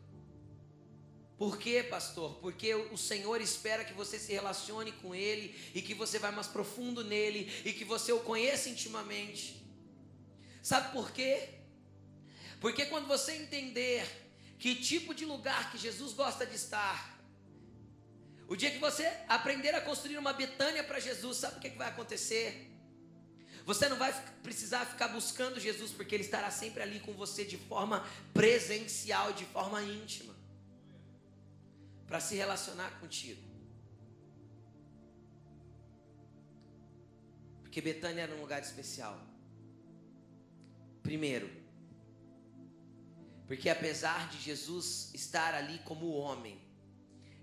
Por 1.38 1.58
quê, 1.58 1.84
pastor? 1.84 2.36
Porque 2.42 2.74
o 2.74 2.98
Senhor 2.98 3.40
espera 3.40 3.86
que 3.86 3.94
você 3.94 4.18
se 4.18 4.34
relacione 4.34 4.92
com 4.92 5.14
Ele 5.14 5.56
e 5.74 5.82
que 5.82 5.94
você 5.94 6.18
vá 6.18 6.32
mais 6.32 6.48
profundo 6.48 7.04
nele 7.04 7.52
e 7.64 7.72
que 7.74 7.86
você 7.86 8.12
o 8.12 8.20
conheça 8.22 8.70
intimamente. 8.70 9.64
Sabe 10.64 10.92
por 10.92 11.12
quê? 11.12 11.50
Porque 12.60 12.88
quando 12.88 13.08
você 13.08 13.34
entender 13.34 14.04
que 14.58 14.74
tipo 14.74 15.14
de 15.14 15.26
lugar 15.26 15.72
que 15.72 15.78
Jesus 15.78 16.14
gosta 16.14 16.46
de 16.46 16.56
estar. 16.56 17.18
O 18.48 18.56
dia 18.56 18.72
que 18.72 18.80
você 18.80 19.06
aprender 19.28 19.76
a 19.76 19.82
construir 19.82 20.18
uma 20.18 20.34
Betânia 20.34 20.84
para 20.84 21.00
Jesus, 21.00 21.38
sabe 21.38 21.58
o 21.58 21.60
que, 21.60 21.70
que 21.70 21.78
vai 21.78 21.90
acontecer? 21.90 22.72
Você 23.66 23.90
não 23.90 23.98
vai 23.98 24.14
precisar 24.42 24.86
ficar 24.86 25.10
buscando 25.10 25.60
Jesus, 25.60 25.92
porque 25.92 26.16
Ele 26.16 26.24
estará 26.24 26.50
sempre 26.50 26.82
ali 26.82 27.02
com 27.02 27.14
você 27.14 27.44
de 27.44 27.58
forma 27.58 28.08
presencial, 28.34 29.34
de 29.34 29.44
forma 29.46 29.84
íntima, 29.84 30.34
para 32.08 32.20
se 32.20 32.36
relacionar 32.36 33.00
contigo. 33.00 33.42
Porque 37.62 37.82
Betânia 37.82 38.24
era 38.24 38.36
um 38.36 38.42
lugar 38.42 38.62
especial. 38.62 39.22
Primeiro, 41.04 41.50
porque 43.46 43.70
apesar 43.70 44.30
de 44.30 44.40
Jesus 44.40 45.14
estar 45.14 45.54
ali 45.54 45.80
como 45.80 46.10
homem, 46.10 46.60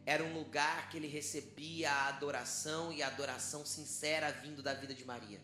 era 0.05 0.23
um 0.23 0.35
lugar 0.35 0.91
que 0.91 0.99
ele 0.99 1.07
recebia 1.07 1.91
a 1.91 2.09
adoração 2.09 2.93
e 2.93 3.03
a 3.03 3.07
adoração 3.07 3.65
sincera 3.65 4.31
vindo 4.31 4.63
da 4.63 4.75
vida 4.75 4.95
de 4.95 5.05
Maria. 5.05 5.41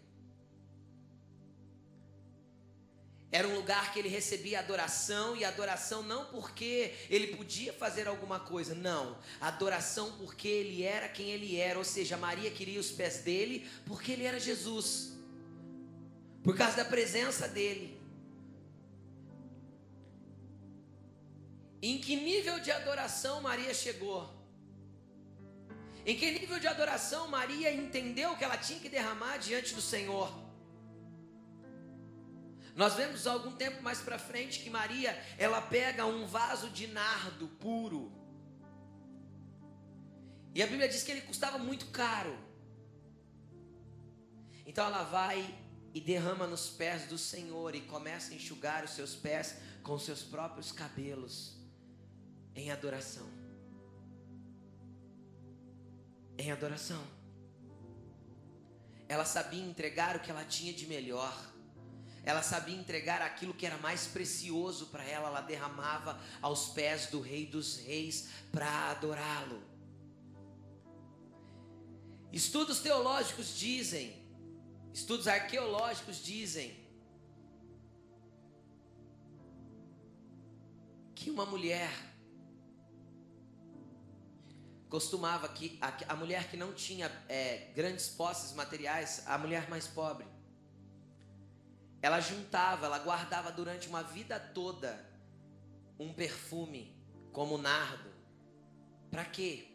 Era 3.33 3.47
um 3.47 3.55
lugar 3.55 3.93
que 3.93 3.99
ele 4.01 4.09
recebia 4.09 4.59
adoração 4.59 5.37
e 5.37 5.45
adoração 5.45 6.03
não 6.03 6.25
porque 6.27 6.93
ele 7.09 7.29
podia 7.37 7.73
fazer 7.73 8.09
alguma 8.09 8.41
coisa, 8.41 8.75
não. 8.75 9.17
Adoração 9.41 10.13
porque 10.19 10.49
ele 10.49 10.83
era 10.83 11.09
quem 11.09 11.31
ele 11.31 11.57
era, 11.57 11.79
ou 11.79 11.85
seja, 11.85 12.17
Maria 12.17 12.51
queria 12.51 12.81
os 12.81 12.91
pés 12.91 13.19
dele 13.19 13.71
porque 13.87 14.13
ele 14.13 14.25
era 14.25 14.41
Jesus. 14.41 15.13
Por 16.43 16.57
causa 16.57 16.79
da 16.79 16.85
presença 16.85 17.47
dele. 17.47 18.01
Em 21.81 21.99
que 21.99 22.17
nível 22.17 22.59
de 22.59 22.73
adoração 22.73 23.41
Maria 23.41 23.73
chegou? 23.73 24.29
Em 26.05 26.17
que 26.17 26.31
nível 26.33 26.59
de 26.59 26.67
adoração 26.67 27.29
Maria 27.29 27.73
entendeu 27.73 28.37
que 28.37 28.43
ela 28.43 28.57
tinha 28.57 28.81
que 28.81 28.89
derramar 28.89 29.37
diante 29.37 29.73
do 29.73 29.81
Senhor? 29.81 30.40
Nós 32.81 32.95
vemos 32.95 33.27
algum 33.27 33.53
tempo 33.53 33.83
mais 33.83 34.01
para 34.01 34.19
frente 34.19 34.61
que 34.61 34.71
Maria, 34.71 35.13
ela 35.37 35.61
pega 35.61 36.07
um 36.07 36.27
vaso 36.27 36.71
de 36.71 36.87
nardo 36.87 37.47
puro. 37.47 38.11
E 40.55 40.63
a 40.63 40.67
Bíblia 40.67 40.89
diz 40.89 41.03
que 41.03 41.11
ele 41.11 41.21
custava 41.21 41.59
muito 41.59 41.89
caro. 41.89 42.35
Então 44.65 44.87
ela 44.87 45.03
vai 45.03 45.39
e 45.93 46.01
derrama 46.01 46.47
nos 46.47 46.71
pés 46.71 47.07
do 47.07 47.19
Senhor 47.19 47.75
e 47.75 47.83
começa 47.83 48.33
a 48.33 48.35
enxugar 48.35 48.83
os 48.83 48.93
seus 48.93 49.15
pés 49.15 49.57
com 49.83 49.99
seus 49.99 50.23
próprios 50.23 50.73
cabelos 50.73 51.59
em 52.55 52.71
adoração. 52.71 53.29
Em 56.39 56.51
adoração. 56.51 57.05
Ela 59.07 59.27
sabia 59.27 59.63
entregar 59.63 60.17
o 60.17 60.21
que 60.21 60.31
ela 60.31 60.47
tinha 60.47 60.73
de 60.73 60.87
melhor. 60.87 61.60
Ela 62.25 62.43
sabia 62.43 62.77
entregar 62.77 63.23
aquilo 63.23 63.55
que 63.55 63.65
era 63.65 63.79
mais 63.79 64.07
precioso 64.07 64.87
para 64.87 65.05
ela. 65.05 65.29
Ela 65.29 65.41
derramava 65.41 66.21
aos 66.43 66.69
pés 66.69 67.07
do 67.07 67.21
Rei 67.21 67.47
dos 67.47 67.79
Reis 67.79 68.29
para 68.53 68.91
adorá-lo. 68.91 69.63
Estudos 72.33 72.81
teológicos 72.81 73.59
dizem, 73.59 74.17
estudos 74.93 75.27
arqueológicos 75.27 76.23
dizem, 76.23 76.79
que 81.15 81.29
uma 81.29 81.45
mulher 81.45 81.91
costumava 84.89 85.49
que 85.49 85.79
a, 85.81 86.13
a 86.13 86.17
mulher 86.17 86.49
que 86.51 86.57
não 86.57 86.73
tinha 86.73 87.11
é, 87.29 87.73
grandes 87.75 88.09
posses 88.09 88.55
materiais, 88.55 89.23
a 89.27 89.37
mulher 89.37 89.69
mais 89.69 89.87
pobre, 89.87 90.27
ela 92.03 92.21
juntava, 92.21 92.87
ela 92.87 92.99
guardava 92.99 93.53
durante 93.53 93.89
uma 93.89 94.03
vida 94.03 94.39
toda 94.39 95.09
um 95.99 96.13
perfume 96.13 96.97
como 97.33 97.59
nardo. 97.59 98.11
Para 99.11 99.25
quê? 99.25 99.67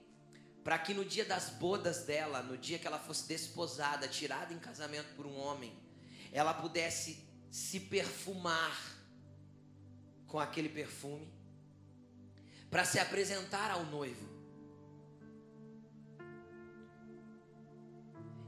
Para 0.63 0.79
que 0.79 0.94
no 0.94 1.05
dia 1.05 1.24
das 1.24 1.50
bodas 1.51 2.03
dela, 2.03 2.41
no 2.41 2.58
dia 2.58 2.79
que 2.79 2.88
ela 2.88 2.98
fosse 2.98 3.27
desposada, 3.27 4.08
tirada 4.08 4.53
em 4.53 4.60
casamento 4.60 5.15
por 5.15 5.27
um 5.27 5.38
homem, 5.38 5.77
ela 6.32 6.53
pudesse 6.53 7.24
se 7.51 7.79
perfumar 7.79 8.75
com 10.27 10.39
aquele 10.39 10.67
perfume 10.67 11.32
para 12.70 12.84
se 12.84 13.00
apresentar 13.00 13.70
ao 13.70 13.86
noivo. 13.86 14.34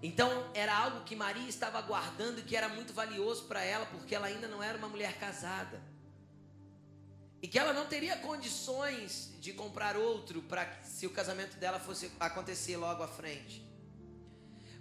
Então 0.02 0.52
era 0.54 0.76
algo 0.78 1.04
que 1.04 1.16
Maria 1.16 1.50
estava 1.50 1.82
guardando 1.82 2.40
e 2.40 2.44
que 2.44 2.56
era 2.56 2.70
muito 2.70 2.94
valioso 2.94 3.46
para 3.46 3.64
ela, 3.64 3.86
porque 3.88 4.14
ela 4.14 4.28
ainda 4.28 4.48
não 4.48 4.62
era 4.62 4.78
uma 4.78 4.88
mulher 4.88 5.18
casada. 5.18 5.82
E 7.42 7.48
que 7.48 7.58
ela 7.58 7.74
não 7.74 7.88
teria 7.88 8.18
condições 8.18 9.34
de 9.40 9.54
comprar 9.54 9.96
outro 9.96 10.42
para 10.44 10.68
se 10.84 11.06
o 11.06 11.12
casamento 11.12 11.58
dela 11.58 11.80
fosse 11.80 12.12
acontecer 12.20 12.78
logo 12.78 13.04
à 13.04 13.08
frente. 13.08 13.66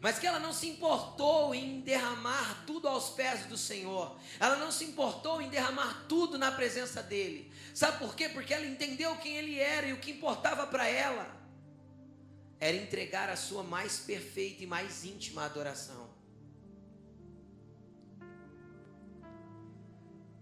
Mas 0.01 0.19
que 0.19 0.27
ela 0.27 0.39
não 0.39 0.53
se 0.53 0.69
importou 0.69 1.55
em 1.55 1.81
derramar 1.81 2.65
tudo 2.67 2.87
aos 2.87 3.11
pés 3.11 3.47
do 3.47 3.57
Senhor. 3.57 4.19
Ela 4.39 4.57
não 4.57 4.71
se 4.71 4.85
importou 4.85 5.41
em 5.41 5.49
derramar 5.49 6.05
tudo 6.07 6.39
na 6.39 6.53
presença 6.53 7.03
dele. 7.03 7.51
Sabe 7.75 7.99
por 7.99 8.15
quê? 8.15 8.29
Porque 8.29 8.53
ela 8.53 8.67
entendeu 8.67 9.17
quem 9.17 9.37
ele 9.37 9.59
era 9.59 9.87
e 9.87 9.93
o 9.95 9.99
que 9.99 10.11
importava 10.11 10.67
para 10.67 10.87
ela 10.87 11.46
era 12.59 12.77
entregar 12.77 13.29
a 13.29 13.37
sua 13.37 13.63
mais 13.63 13.99
perfeita 13.99 14.63
e 14.63 14.67
mais 14.67 15.05
íntima 15.05 15.45
adoração. 15.45 16.09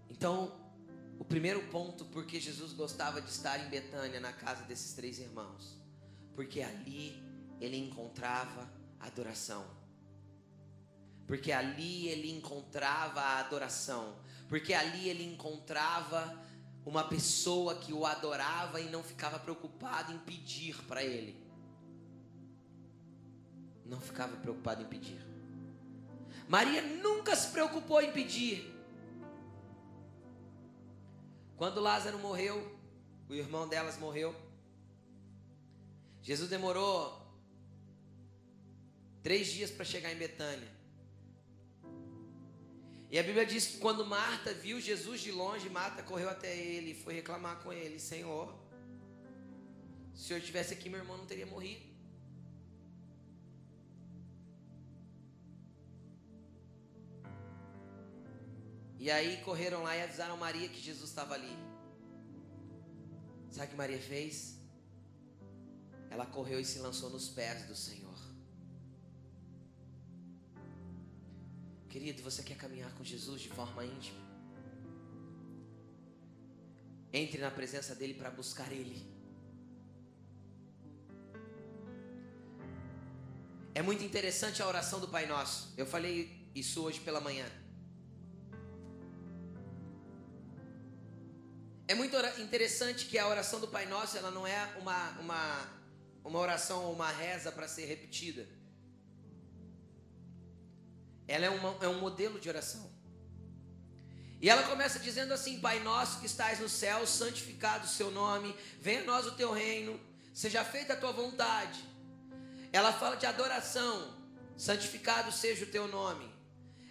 Então, 0.09 0.65
o 1.19 1.25
primeiro 1.25 1.61
ponto 1.67 2.05
porque 2.05 2.39
Jesus 2.39 2.71
gostava 2.71 3.21
de 3.21 3.29
estar 3.29 3.59
em 3.59 3.69
Betânia, 3.69 4.19
na 4.19 4.31
casa 4.31 4.63
desses 4.63 4.93
três 4.93 5.19
irmãos, 5.19 5.77
porque 6.33 6.61
ali 6.61 7.21
ele 7.59 7.77
encontrava 7.77 8.69
adoração. 8.99 9.65
Porque 11.27 11.51
ali 11.51 12.07
ele 12.07 12.31
encontrava 12.31 13.19
a 13.19 13.39
adoração, 13.39 14.15
porque 14.47 14.73
ali 14.73 15.09
ele 15.09 15.23
encontrava 15.25 16.39
uma 16.85 17.03
pessoa 17.03 17.75
que 17.75 17.91
o 17.91 18.05
adorava 18.05 18.79
e 18.79 18.89
não 18.89 19.03
ficava 19.03 19.39
preocupado 19.39 20.13
em 20.13 20.19
pedir 20.19 20.75
para 20.83 21.03
ele. 21.03 21.44
Não 23.85 24.01
ficava 24.01 24.35
preocupado 24.37 24.81
em 24.81 24.87
pedir. 24.87 25.21
Maria 26.47 26.81
nunca 26.81 27.35
se 27.35 27.51
preocupou 27.51 28.01
em 28.01 28.11
pedir. 28.11 28.73
Quando 31.55 31.79
Lázaro 31.79 32.19
morreu, 32.19 32.77
o 33.29 33.33
irmão 33.33 33.67
delas 33.67 33.97
morreu. 33.97 34.35
Jesus 36.21 36.49
demorou 36.49 37.25
três 39.23 39.47
dias 39.47 39.71
para 39.71 39.85
chegar 39.85 40.11
em 40.11 40.17
Betânia. 40.17 40.75
E 43.09 43.19
a 43.19 43.23
Bíblia 43.23 43.45
diz 43.45 43.67
que 43.67 43.77
quando 43.77 44.05
Marta 44.05 44.53
viu 44.53 44.81
Jesus 44.81 45.21
de 45.21 45.31
longe, 45.31 45.69
Marta 45.69 46.03
correu 46.03 46.29
até 46.29 46.55
ele 46.55 46.91
e 46.91 46.95
foi 46.95 47.13
reclamar 47.13 47.61
com 47.63 47.71
ele: 47.71 47.99
Senhor, 47.99 48.53
se 50.13 50.25
senhor 50.25 50.39
estivesse 50.39 50.73
aqui, 50.73 50.89
meu 50.89 50.99
irmão 50.99 51.17
não 51.17 51.25
teria 51.25 51.45
morrido. 51.45 51.94
E 58.99 59.11
aí 59.11 59.37
correram 59.43 59.83
lá 59.83 59.95
e 59.95 60.03
avisaram 60.03 60.37
Maria 60.37 60.69
que 60.69 60.79
Jesus 60.79 61.09
estava 61.09 61.33
ali. 61.33 61.55
Sabe 63.49 63.67
o 63.67 63.69
que 63.69 63.75
Maria 63.75 63.99
fez? 63.99 64.57
Ela 66.09 66.25
correu 66.25 66.59
e 66.59 66.65
se 66.65 66.79
lançou 66.79 67.09
nos 67.09 67.29
pés 67.29 67.67
do 67.67 67.75
Senhor. 67.75 68.17
Querido, 71.89 72.21
você 72.21 72.43
quer 72.43 72.57
caminhar 72.57 72.91
com 72.95 73.03
Jesus 73.03 73.41
de 73.41 73.49
forma 73.49 73.85
íntima? 73.85 74.19
Entre 77.13 77.39
na 77.39 77.49
presença 77.49 77.95
dele 77.95 78.13
para 78.13 78.29
buscar 78.29 78.71
ele. 78.71 79.15
É 83.73 83.81
muito 83.81 84.03
interessante 84.03 84.61
a 84.61 84.67
oração 84.67 84.99
do 84.99 85.07
Pai 85.07 85.25
Nosso. 85.25 85.73
Eu 85.77 85.85
falei 85.85 86.49
isso 86.53 86.81
hoje 86.81 86.99
pela 86.99 87.21
manhã. 87.21 87.45
É 91.87 91.93
muito 91.93 92.17
interessante 92.39 93.05
que 93.05 93.17
a 93.19 93.27
oração 93.27 93.59
do 93.59 93.67
Pai 93.67 93.85
Nosso 93.85 94.17
ela 94.17 94.31
não 94.31 94.47
é 94.47 94.75
uma, 94.79 95.09
uma, 95.19 95.69
uma 96.23 96.39
oração 96.39 96.85
ou 96.85 96.93
uma 96.93 97.11
reza 97.11 97.51
para 97.51 97.67
ser 97.67 97.85
repetida. 97.85 98.47
Ela 101.27 101.45
é, 101.45 101.49
uma, 101.49 101.77
é 101.81 101.87
um 101.87 101.99
modelo 101.99 102.39
de 102.39 102.49
oração. 102.49 102.91
E 104.41 104.49
ela 104.49 104.63
começa 104.63 104.99
dizendo 104.99 105.31
assim: 105.31 105.59
Pai 105.59 105.79
nosso 105.79 106.19
que 106.19 106.25
estás 106.25 106.59
no 106.59 106.67
céu, 106.67 107.05
santificado 107.05 107.85
o 107.85 107.89
seu 107.89 108.09
nome, 108.09 108.55
venha 108.79 109.01
a 109.01 109.05
nós 109.05 109.27
o 109.27 109.35
teu 109.35 109.51
reino, 109.51 109.99
seja 110.33 110.65
feita 110.65 110.93
a 110.93 110.97
tua 110.97 111.11
vontade. 111.11 111.83
Ela 112.73 112.91
fala 112.93 113.15
de 113.15 113.27
adoração, 113.27 114.17
santificado 114.57 115.31
seja 115.31 115.65
o 115.65 115.69
teu 115.69 115.87
nome. 115.87 116.33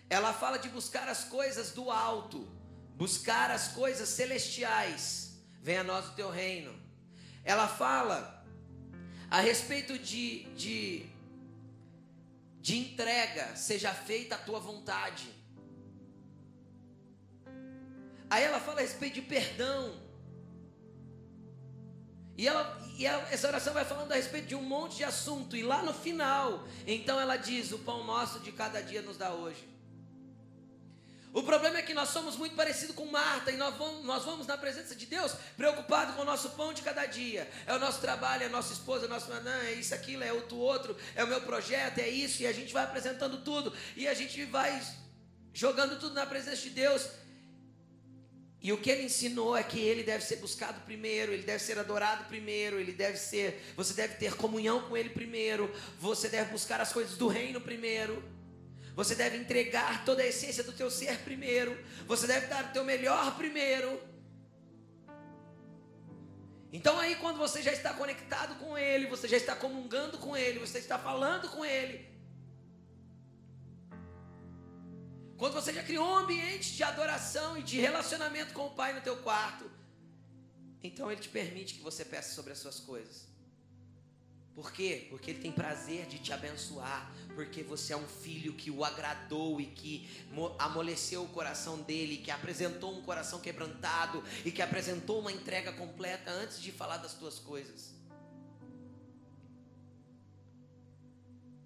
Ela 0.09 0.33
fala 0.33 0.57
de 0.57 0.68
buscar 0.68 1.09
as 1.09 1.24
coisas 1.24 1.72
do 1.72 1.90
alto 1.90 2.53
buscar 2.94 3.50
as 3.50 3.68
coisas 3.68 4.09
celestiais, 4.09 5.38
venha 5.61 5.80
a 5.80 5.85
nós 5.85 6.09
o 6.09 6.12
teu 6.12 6.30
reino. 6.30 6.74
Ela 7.44 7.68
fala 7.68 8.44
a 9.30 9.40
respeito 9.40 9.98
de, 9.98 10.44
de, 10.54 11.07
de 12.61 12.78
entrega, 12.78 13.54
seja 13.57 13.92
feita 13.92 14.37
a 14.37 14.38
tua 14.38 14.61
vontade. 14.61 15.28
Aí 18.30 18.42
ela 18.42 18.61
fala 18.61 18.78
a 18.78 18.83
respeito 18.83 19.14
de 19.14 19.22
perdão. 19.22 20.02
E, 22.37 22.48
ela, 22.48 22.80
e 22.96 23.07
ela, 23.07 23.28
essa 23.30 23.46
oração 23.46 23.72
vai 23.72 23.85
falando 23.85 24.11
a 24.11 24.16
respeito 24.16 24.48
de 24.48 24.54
um 24.54 24.62
monte 24.62 24.96
de 24.96 25.04
assunto. 25.04 25.57
E 25.57 25.62
lá 25.62 25.83
no 25.83 25.92
final, 25.92 26.66
então 26.87 27.20
ela 27.20 27.37
diz: 27.37 27.70
O 27.70 27.78
pão 27.78 28.04
nosso 28.04 28.40
de 28.40 28.50
cada 28.50 28.83
dia 28.83 29.02
nos 29.02 29.16
dá 29.16 29.33
hoje. 29.33 29.73
O 31.35 31.42
problema 31.42 31.79
é 31.79 31.83
que 31.83 31.92
nós 31.92 32.11
somos 32.11 32.37
muito 32.37 32.55
parecidos 32.55 32.94
com 32.94 33.07
Marta 33.07 33.51
e 33.51 33.57
nós 33.57 33.75
vamos, 33.75 34.05
nós 34.05 34.25
vamos 34.25 34.47
na 34.47 34.57
presença 34.57 34.94
de 34.94 35.05
Deus 35.05 35.33
preocupados 35.57 36.14
com 36.14 36.23
o 36.23 36.25
nosso 36.25 36.51
pão 36.51 36.73
de 36.73 36.81
cada 36.81 37.07
dia. 37.07 37.51
É 37.66 37.75
o 37.75 37.79
nosso 37.81 38.01
trabalho, 38.01 38.44
é 38.44 38.47
a 38.47 38.51
nossa 38.51 38.73
esposa, 38.73 39.07
é 39.07 39.09
nosso 39.09 39.29
não, 39.29 39.51
é 39.51 39.73
isso, 39.73 39.92
aquilo, 39.92 40.23
é 40.23 40.33
outro, 40.33 40.57
outro, 40.57 40.97
é 41.16 41.25
o 41.25 41.27
meu 41.27 41.40
projeto, 41.40 41.99
é 41.99 42.09
isso, 42.09 42.42
e 42.42 42.47
a 42.47 42.53
gente 42.53 42.73
vai 42.73 42.85
apresentando 42.85 43.38
tudo, 43.38 43.73
e 43.97 44.07
a 44.07 44.14
gente 44.14 44.44
vai 44.44 44.81
jogando 45.53 45.99
tudo 45.99 46.14
na 46.14 46.25
presença 46.25 46.62
de 46.62 46.70
Deus. 46.70 47.09
E 48.62 48.73
o 48.73 48.79
que 48.79 48.88
ele 48.88 49.03
ensinou 49.03 49.57
é 49.57 49.64
que 49.64 49.81
ele 49.81 50.05
deve 50.05 50.25
ser 50.25 50.37
buscado 50.37 50.83
primeiro, 50.83 51.33
ele 51.33 51.42
deve 51.42 51.64
ser 51.64 51.81
adorado 51.81 52.27
primeiro, 52.27 52.79
ele 52.79 52.92
deve 52.92 53.18
ser, 53.18 53.61
você 53.77 53.92
deve 53.92 54.14
ter 54.14 54.37
comunhão 54.37 54.83
com 54.83 54.97
ele 54.97 55.11
primeiro, 55.11 55.68
você 55.99 56.29
deve 56.29 56.53
buscar 56.53 56.81
as 56.81 56.92
coisas 56.92 57.18
do 57.18 57.27
reino 57.27 57.61
primeiro. 57.61 58.23
Você 58.94 59.14
deve 59.14 59.37
entregar 59.37 60.04
toda 60.04 60.22
a 60.22 60.26
essência 60.26 60.62
do 60.62 60.72
teu 60.72 60.90
ser 60.90 61.18
primeiro. 61.20 61.76
Você 62.07 62.26
deve 62.26 62.46
dar 62.46 62.66
o 62.66 62.72
teu 62.72 62.85
melhor 62.85 63.37
primeiro. 63.37 64.00
Então 66.72 66.98
aí 66.98 67.16
quando 67.16 67.38
você 67.38 67.62
já 67.62 67.72
está 67.72 67.92
conectado 67.92 68.57
com 68.57 68.76
ele, 68.76 69.07
você 69.07 69.28
já 69.28 69.37
está 69.37 69.54
comungando 69.54 70.18
com 70.18 70.37
ele, 70.37 70.59
você 70.59 70.78
está 70.78 70.98
falando 70.98 71.48
com 71.48 71.64
ele. 71.64 72.14
Quando 75.37 75.54
você 75.54 75.72
já 75.72 75.83
criou 75.83 76.09
um 76.09 76.18
ambiente 76.18 76.74
de 76.74 76.83
adoração 76.83 77.57
e 77.59 77.62
de 77.62 77.80
relacionamento 77.80 78.52
com 78.54 78.66
o 78.66 78.74
Pai 78.74 78.92
no 78.92 79.00
teu 79.00 79.16
quarto, 79.18 79.70
então 80.83 81.11
ele 81.11 81.20
te 81.20 81.28
permite 81.28 81.74
que 81.74 81.80
você 81.80 82.04
peça 82.04 82.35
sobre 82.35 82.52
as 82.52 82.59
suas 82.59 82.78
coisas. 82.80 83.34
Por 84.54 84.72
quê? 84.72 85.08
Porque 85.10 85.32
ele 85.32 85.40
tem 85.40 85.50
prazer 85.50 86.06
de 86.06 86.18
te 86.20 86.32
abençoar, 86.32 87.12
porque 87.34 87.62
você 87.62 87.92
é 87.92 87.96
um 87.96 88.06
filho 88.06 88.54
que 88.54 88.70
o 88.70 88.84
agradou 88.84 89.60
e 89.60 89.66
que 89.66 90.08
amoleceu 90.58 91.24
o 91.24 91.28
coração 91.28 91.82
dele, 91.82 92.18
que 92.18 92.30
apresentou 92.30 92.96
um 92.96 93.02
coração 93.02 93.40
quebrantado 93.40 94.22
e 94.44 94.52
que 94.52 94.62
apresentou 94.62 95.18
uma 95.18 95.32
entrega 95.32 95.72
completa 95.72 96.30
antes 96.30 96.60
de 96.60 96.70
falar 96.70 96.98
das 96.98 97.14
tuas 97.14 97.40
coisas. 97.40 97.92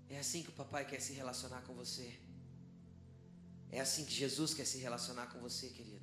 É 0.09 0.19
assim 0.19 0.43
que 0.43 0.49
o 0.49 0.53
papai 0.53 0.87
quer 0.87 1.01
se 1.01 1.13
relacionar 1.13 1.61
com 1.63 1.75
você. 1.75 2.19
É 3.71 3.81
assim 3.81 4.07
que 4.07 4.13
Jesus 4.13 4.55
quer 4.55 4.65
se 4.65 4.79
relacionar 4.79 5.27
com 5.27 5.39
você, 5.41 5.69
querido. 5.69 6.01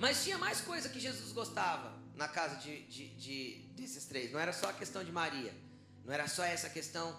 Mas 0.00 0.24
tinha 0.24 0.38
mais 0.38 0.62
coisa 0.62 0.88
que 0.88 0.98
Jesus 0.98 1.30
gostava 1.32 2.01
na 2.16 2.28
casa 2.28 2.56
de, 2.56 2.82
de, 2.86 3.08
de, 3.16 3.58
desses 3.74 4.04
três. 4.04 4.32
Não 4.32 4.38
era 4.38 4.52
só 4.52 4.70
a 4.70 4.72
questão 4.72 5.02
de 5.04 5.12
Maria. 5.12 5.54
Não 6.04 6.12
era 6.12 6.28
só 6.28 6.44
essa 6.44 6.68
questão 6.68 7.18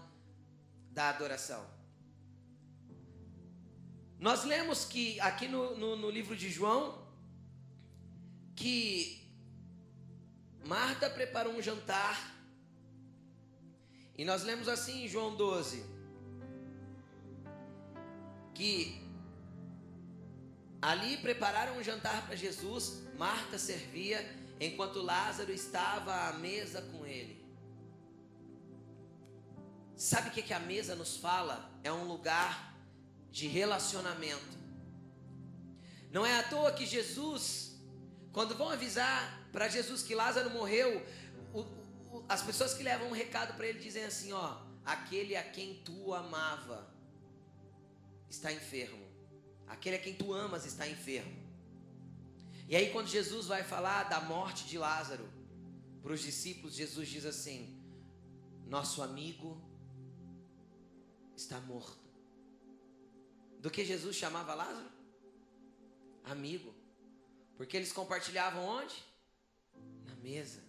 da 0.92 1.10
adoração. 1.10 1.66
Nós 4.20 4.44
lemos 4.44 4.86
que 4.86 5.20
aqui 5.20 5.48
no, 5.48 5.76
no, 5.78 5.96
no 5.96 6.10
livro 6.10 6.36
de 6.36 6.50
João 6.50 7.04
que 8.56 9.30
Marta 10.66 11.10
preparou 11.10 11.54
um 11.54 11.62
jantar. 11.62 12.32
E 14.18 14.24
nós 14.24 14.44
lemos 14.44 14.68
assim 14.70 15.06
em 15.06 15.08
João 15.08 15.36
12 15.36 15.94
que 18.54 19.02
ali 20.82 21.18
prepararam 21.18 21.78
um 21.78 21.84
jantar 21.84 22.26
para 22.26 22.36
Jesus, 22.36 23.02
Marta 23.18 23.58
servia 23.58 24.22
enquanto 24.66 25.02
Lázaro 25.02 25.52
estava 25.52 26.30
à 26.30 26.34
mesa 26.34 26.82
com 26.82 27.06
ele. 27.06 27.44
Sabe 29.96 30.30
o 30.30 30.32
que, 30.32 30.42
que 30.42 30.54
a 30.54 30.60
mesa 30.60 30.96
nos 30.96 31.18
fala? 31.18 31.72
É 31.84 31.92
um 31.92 32.06
lugar 32.06 32.76
de 33.32 33.48
relacionamento. 33.48 34.58
Não 36.12 36.26
é 36.26 36.40
à 36.40 36.44
toa 36.44 36.72
que 36.72 36.86
Jesus, 36.86 37.80
quando 38.32 38.56
vão 38.56 38.70
avisar 38.70 39.48
para 39.52 39.68
Jesus 39.68 40.04
que 40.04 40.14
Lázaro 40.14 40.50
morreu, 40.50 41.06
o, 41.54 41.62
o, 41.62 42.26
as 42.30 42.42
pessoas 42.42 42.74
que 42.74 42.84
levam 42.84 43.08
um 43.08 43.14
recado 43.14 43.56
para 43.56 43.68
ele 43.68 43.80
dizem 43.80 44.06
assim: 44.06 44.32
ó, 44.32 44.62
aquele 44.86 45.36
a 45.36 45.44
quem 45.44 45.82
tu 45.84 46.14
amava 46.14 46.88
está 48.30 48.52
enfermo, 48.52 49.06
aquele 49.68 49.96
a 49.96 50.00
quem 50.00 50.14
tu 50.14 50.34
amas 50.34 50.66
está 50.66 50.88
enfermo. 50.88 51.43
E 52.74 52.76
aí, 52.76 52.92
quando 52.92 53.06
Jesus 53.08 53.46
vai 53.46 53.64
falar 53.64 54.06
da 54.06 54.20
morte 54.20 54.66
de 54.66 54.80
Lázaro 54.80 55.30
para 56.02 56.12
os 56.12 56.22
discípulos, 56.22 56.74
Jesus 56.74 57.08
diz 57.08 57.24
assim: 57.24 57.80
Nosso 58.66 59.04
amigo 59.04 59.62
está 61.36 61.62
morto. 61.62 62.04
Do 63.60 63.70
que 63.70 63.86
Jesus 63.86 64.16
chamava 64.16 64.56
Lázaro? 64.56 64.90
amigo. 66.24 66.74
Porque 67.58 67.78
eles 67.78 67.94
compartilhavam 67.94 68.66
onde? 68.66 68.96
Na 70.08 70.16
mesa. 70.16 70.60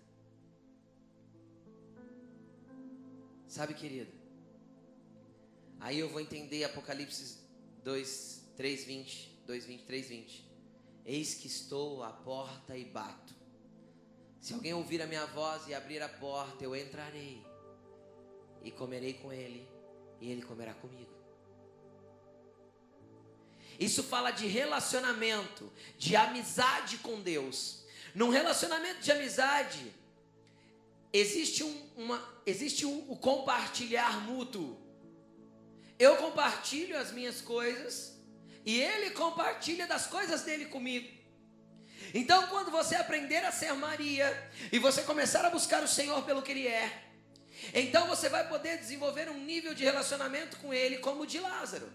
Sabe, 3.48 3.72
querido? 3.72 4.12
Aí 5.80 6.00
eu 6.00 6.10
vou 6.10 6.20
entender 6.20 6.64
Apocalipse 6.64 7.38
2, 7.82 8.52
3, 8.58 8.84
20. 8.84 9.42
2, 9.46 9.64
20, 9.64 9.84
3, 9.84 10.08
20. 10.08 10.53
Eis 11.04 11.34
que 11.34 11.46
estou 11.46 12.02
à 12.02 12.10
porta 12.10 12.76
e 12.76 12.84
bato. 12.84 13.34
Se 14.40 14.54
alguém 14.54 14.74
ouvir 14.74 15.02
a 15.02 15.06
minha 15.06 15.26
voz 15.26 15.66
e 15.68 15.74
abrir 15.74 16.02
a 16.02 16.08
porta, 16.08 16.64
eu 16.64 16.74
entrarei 16.74 17.42
e 18.62 18.70
comerei 18.70 19.14
com 19.14 19.32
ele, 19.32 19.68
e 20.20 20.30
ele 20.30 20.42
comerá 20.42 20.72
comigo. 20.74 21.12
Isso 23.78 24.02
fala 24.02 24.30
de 24.30 24.46
relacionamento, 24.46 25.70
de 25.98 26.16
amizade 26.16 26.98
com 26.98 27.20
Deus. 27.20 27.84
Num 28.14 28.30
relacionamento 28.30 29.00
de 29.00 29.12
amizade, 29.12 29.92
existe 31.12 31.64
um, 31.64 31.88
uma, 31.96 32.42
existe 32.46 32.86
um, 32.86 33.10
o 33.10 33.16
compartilhar 33.16 34.20
mútuo. 34.22 34.78
Eu 35.98 36.16
compartilho 36.16 36.98
as 36.98 37.12
minhas 37.12 37.40
coisas 37.40 38.13
e 38.64 38.81
ele 38.81 39.11
compartilha 39.11 39.87
das 39.87 40.07
coisas 40.07 40.42
dele 40.42 40.66
comigo. 40.66 41.09
Então, 42.12 42.46
quando 42.46 42.70
você 42.70 42.94
aprender 42.96 43.44
a 43.44 43.53
ser 43.53 43.72
Maria 43.74 44.50
e 44.70 44.79
você 44.79 45.03
começar 45.03 45.44
a 45.44 45.50
buscar 45.50 45.83
o 45.83 45.88
Senhor 45.88 46.22
pelo 46.24 46.42
que 46.42 46.53
Ele 46.53 46.68
é, 46.68 47.03
então 47.72 48.07
você 48.07 48.29
vai 48.29 48.46
poder 48.48 48.79
desenvolver 48.79 49.29
um 49.29 49.38
nível 49.38 49.74
de 49.74 49.85
relacionamento 49.85 50.57
com 50.59 50.72
Ele 50.72 50.98
como 50.98 51.22
o 51.22 51.27
de 51.27 51.40
Lázaro 51.40 51.90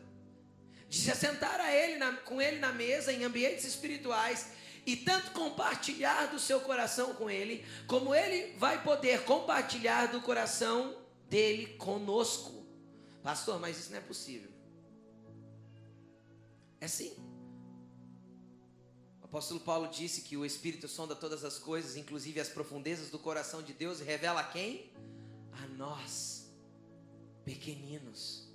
de 0.89 0.97
se 0.97 1.11
assentar 1.11 1.61
a 1.61 1.71
ele 1.73 1.97
na, 1.97 2.13
com 2.13 2.41
ele 2.41 2.57
na 2.57 2.73
mesa 2.73 3.13
em 3.13 3.23
ambientes 3.23 3.63
espirituais 3.63 4.47
e 4.85 4.95
tanto 4.95 5.31
compartilhar 5.31 6.25
do 6.27 6.39
seu 6.39 6.59
coração 6.61 7.13
com 7.13 7.29
ele, 7.29 7.63
como 7.85 8.15
ele 8.15 8.55
vai 8.57 8.81
poder 8.81 9.23
compartilhar 9.23 10.07
do 10.07 10.19
coração 10.19 10.97
dele 11.29 11.75
conosco. 11.77 12.65
Pastor, 13.21 13.59
mas 13.59 13.77
isso 13.77 13.91
não 13.91 13.99
é 13.99 14.01
possível. 14.01 14.49
É 16.81 16.87
sim. 16.87 17.13
O 19.21 19.25
apóstolo 19.25 19.59
Paulo 19.59 19.87
disse 19.87 20.21
que 20.21 20.37
o 20.37 20.45
Espírito 20.45 20.87
sonda 20.87 21.15
todas 21.15 21.43
as 21.43 21.59
coisas, 21.59 21.95
inclusive 21.95 22.39
as 22.39 22.49
profundezas 22.49 23.09
do 23.09 23.19
coração 23.19 23.61
de 23.61 23.73
Deus, 23.73 23.99
e 23.99 24.03
revela 24.03 24.41
a 24.41 24.43
quem? 24.43 24.91
A 25.51 25.67
nós, 25.67 26.51
pequeninos. 27.43 28.47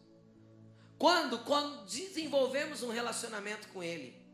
Quando? 0.99 1.39
Quando 1.41 1.85
desenvolvemos 1.87 2.83
um 2.83 2.91
relacionamento 2.91 3.69
com 3.69 3.83
Ele. 3.83 4.25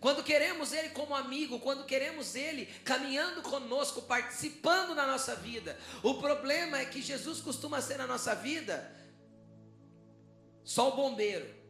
Quando 0.00 0.24
queremos 0.24 0.72
Ele 0.72 0.88
como 0.88 1.14
amigo, 1.14 1.60
quando 1.60 1.84
queremos 1.84 2.34
Ele 2.34 2.66
caminhando 2.84 3.40
conosco, 3.42 4.02
participando 4.02 4.96
na 4.96 5.06
nossa 5.06 5.36
vida. 5.36 5.78
O 6.02 6.14
problema 6.14 6.78
é 6.78 6.84
que 6.84 7.00
Jesus 7.00 7.40
costuma 7.40 7.80
ser 7.80 7.98
na 7.98 8.06
nossa 8.06 8.34
vida 8.34 8.92
só 10.64 10.88
o 10.88 10.96
bombeiro. 10.96 11.61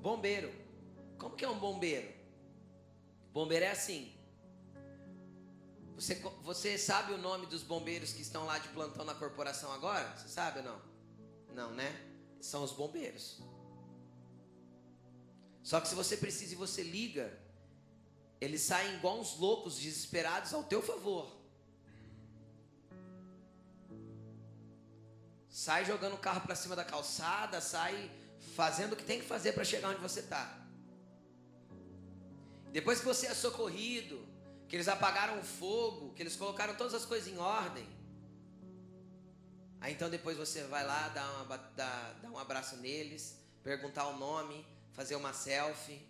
Bombeiro. 0.00 0.52
Como 1.18 1.36
que 1.36 1.44
é 1.44 1.48
um 1.48 1.58
bombeiro? 1.58 2.12
Bombeiro 3.32 3.64
é 3.64 3.70
assim. 3.70 4.12
Você, 5.94 6.14
você 6.42 6.78
sabe 6.78 7.12
o 7.12 7.18
nome 7.18 7.46
dos 7.46 7.62
bombeiros 7.62 8.12
que 8.12 8.22
estão 8.22 8.44
lá 8.44 8.58
de 8.58 8.68
plantão 8.68 9.04
na 9.04 9.14
corporação 9.14 9.72
agora? 9.72 10.16
Você 10.16 10.28
sabe 10.28 10.60
ou 10.60 10.64
não? 10.64 10.80
Não, 11.54 11.70
né? 11.74 11.92
São 12.40 12.62
os 12.62 12.72
bombeiros. 12.72 13.40
Só 15.62 15.80
que 15.80 15.88
se 15.88 15.94
você 15.94 16.16
precisa 16.16 16.52
e 16.52 16.56
você 16.56 16.82
liga, 16.82 17.36
eles 18.40 18.62
saem 18.62 18.94
igual 18.94 19.18
uns 19.18 19.36
loucos, 19.36 19.76
desesperados 19.78 20.54
ao 20.54 20.62
teu 20.62 20.80
favor. 20.80 21.36
Sai 25.48 25.84
jogando 25.84 26.14
o 26.14 26.18
carro 26.18 26.42
para 26.42 26.54
cima 26.54 26.76
da 26.76 26.84
calçada, 26.84 27.60
sai 27.60 28.08
fazendo 28.60 28.94
o 28.94 28.96
que 28.96 29.04
tem 29.04 29.20
que 29.20 29.24
fazer 29.34 29.52
para 29.52 29.64
chegar 29.72 29.90
onde 29.90 30.00
você 30.00 30.18
está. 30.18 30.44
Depois 32.72 32.98
que 32.98 33.04
você 33.04 33.28
é 33.28 33.34
socorrido, 33.34 34.16
que 34.68 34.74
eles 34.74 34.88
apagaram 34.88 35.38
o 35.38 35.44
fogo, 35.44 36.12
que 36.14 36.20
eles 36.24 36.34
colocaram 36.34 36.74
todas 36.74 36.92
as 36.92 37.04
coisas 37.04 37.32
em 37.32 37.38
ordem. 37.38 37.88
Aí 39.80 39.92
então 39.92 40.10
depois 40.10 40.36
você 40.36 40.64
vai 40.64 40.84
lá, 40.84 41.08
dá, 41.10 41.24
uma, 41.42 41.56
dá, 41.56 42.14
dá 42.20 42.28
um 42.32 42.36
abraço 42.36 42.76
neles, 42.78 43.38
perguntar 43.62 44.08
o 44.08 44.18
nome, 44.18 44.66
fazer 44.92 45.14
uma 45.14 45.32
selfie 45.32 46.00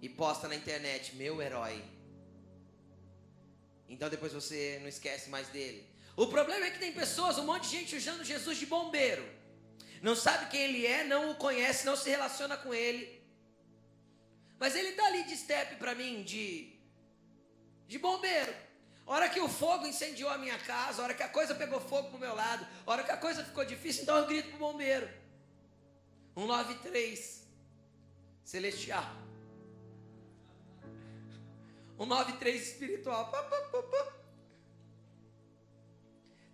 e 0.00 0.08
posta 0.08 0.46
na 0.46 0.54
internet, 0.54 1.16
meu 1.16 1.42
herói. 1.42 1.82
Então 3.88 4.08
depois 4.08 4.32
você 4.32 4.78
não 4.80 4.88
esquece 4.88 5.28
mais 5.30 5.48
dele. 5.48 5.84
O 6.16 6.28
problema 6.28 6.66
é 6.66 6.70
que 6.70 6.78
tem 6.78 6.92
pessoas, 6.92 7.38
um 7.38 7.46
monte 7.46 7.64
de 7.64 7.76
gente 7.76 7.96
usando 7.96 8.22
Jesus 8.22 8.56
de 8.56 8.66
bombeiro. 8.66 9.42
Não 10.04 10.14
sabe 10.14 10.50
quem 10.50 10.60
ele 10.60 10.86
é, 10.86 11.02
não 11.02 11.30
o 11.30 11.34
conhece, 11.34 11.86
não 11.86 11.96
se 11.96 12.10
relaciona 12.10 12.58
com 12.58 12.74
ele. 12.74 13.02
Mas 14.58 14.76
ele 14.76 14.90
está 14.90 15.06
ali 15.06 15.24
de 15.24 15.34
step 15.34 15.76
para 15.76 15.94
mim, 15.94 16.22
de, 16.22 16.78
de 17.88 17.98
bombeiro. 17.98 18.54
Hora 19.06 19.30
que 19.30 19.40
o 19.40 19.48
fogo 19.48 19.86
incendiou 19.86 20.28
a 20.28 20.36
minha 20.36 20.58
casa, 20.58 21.02
hora 21.02 21.14
que 21.14 21.22
a 21.22 21.28
coisa 21.30 21.54
pegou 21.54 21.80
fogo 21.80 22.10
pro 22.10 22.18
meu 22.18 22.34
lado, 22.34 22.66
hora 22.84 23.02
que 23.02 23.12
a 23.12 23.16
coisa 23.16 23.42
ficou 23.42 23.64
difícil, 23.64 24.02
então 24.02 24.18
eu 24.18 24.26
grito 24.26 24.50
pro 24.50 24.58
bombeiro. 24.58 25.08
193 26.34 27.48
celestial. 28.44 29.10
193 31.96 32.62
espiritual. 32.62 33.32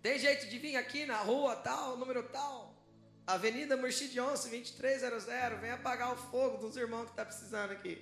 Tem 0.01 0.17
jeito 0.17 0.47
de 0.47 0.57
vir 0.57 0.77
aqui 0.77 1.05
na 1.05 1.17
rua 1.17 1.57
tal, 1.57 1.97
número 1.97 2.23
tal. 2.29 2.70
Avenida 3.33 3.77
Murchid 3.77 4.19
11, 4.19 4.49
2300. 4.49 5.25
Vem 5.59 5.71
apagar 5.71 6.11
o 6.13 6.17
fogo 6.17 6.57
dos 6.57 6.75
irmãos 6.75 7.09
que 7.09 7.15
tá 7.15 7.25
precisando 7.25 7.71
aqui. 7.71 8.01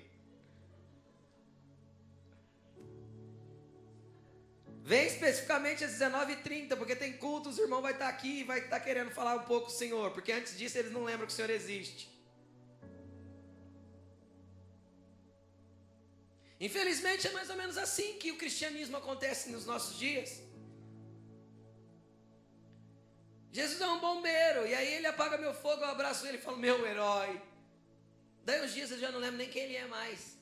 Vem 4.83 5.05
especificamente 5.05 5.83
às 5.83 5.91
19h30, 5.91 6.75
porque 6.75 6.95
tem 6.95 7.13
culto, 7.13 7.49
os 7.49 7.59
irmãos 7.59 7.81
vai 7.81 7.93
estar 7.93 8.07
aqui 8.07 8.39
e 8.39 8.43
vai 8.43 8.59
estar 8.59 8.79
querendo 8.79 9.11
falar 9.11 9.35
um 9.35 9.43
pouco 9.43 9.67
com 9.67 9.71
o 9.71 9.75
Senhor, 9.75 10.09
porque 10.11 10.31
antes 10.31 10.57
disso 10.57 10.79
eles 10.79 10.91
não 10.91 11.03
lembram 11.03 11.27
que 11.27 11.33
o 11.33 11.35
Senhor 11.35 11.51
existe. 11.51 12.09
Infelizmente 16.59 17.27
é 17.27 17.31
mais 17.31 17.51
ou 17.51 17.55
menos 17.55 17.77
assim 17.77 18.17
que 18.17 18.31
o 18.31 18.37
cristianismo 18.37 18.97
acontece 18.97 19.51
nos 19.51 19.65
nossos 19.65 19.97
dias. 19.99 20.41
Jesus 23.51 23.81
é 23.81 23.87
um 23.87 23.99
bombeiro, 23.99 24.67
e 24.67 24.73
aí 24.75 24.93
ele 24.95 25.07
apaga 25.07 25.37
meu 25.37 25.53
fogo, 25.53 25.83
eu 25.83 25.89
abraço 25.89 26.25
ele 26.27 26.37
e 26.37 26.41
falo, 26.41 26.57
meu 26.57 26.85
herói. 26.85 27.41
Daí 28.45 28.63
uns 28.63 28.73
dias 28.73 28.91
eu 28.91 28.99
já 28.99 29.11
não 29.11 29.19
lembro 29.19 29.37
nem 29.37 29.49
quem 29.49 29.63
ele 29.63 29.75
é 29.75 29.87
mais. 29.87 30.39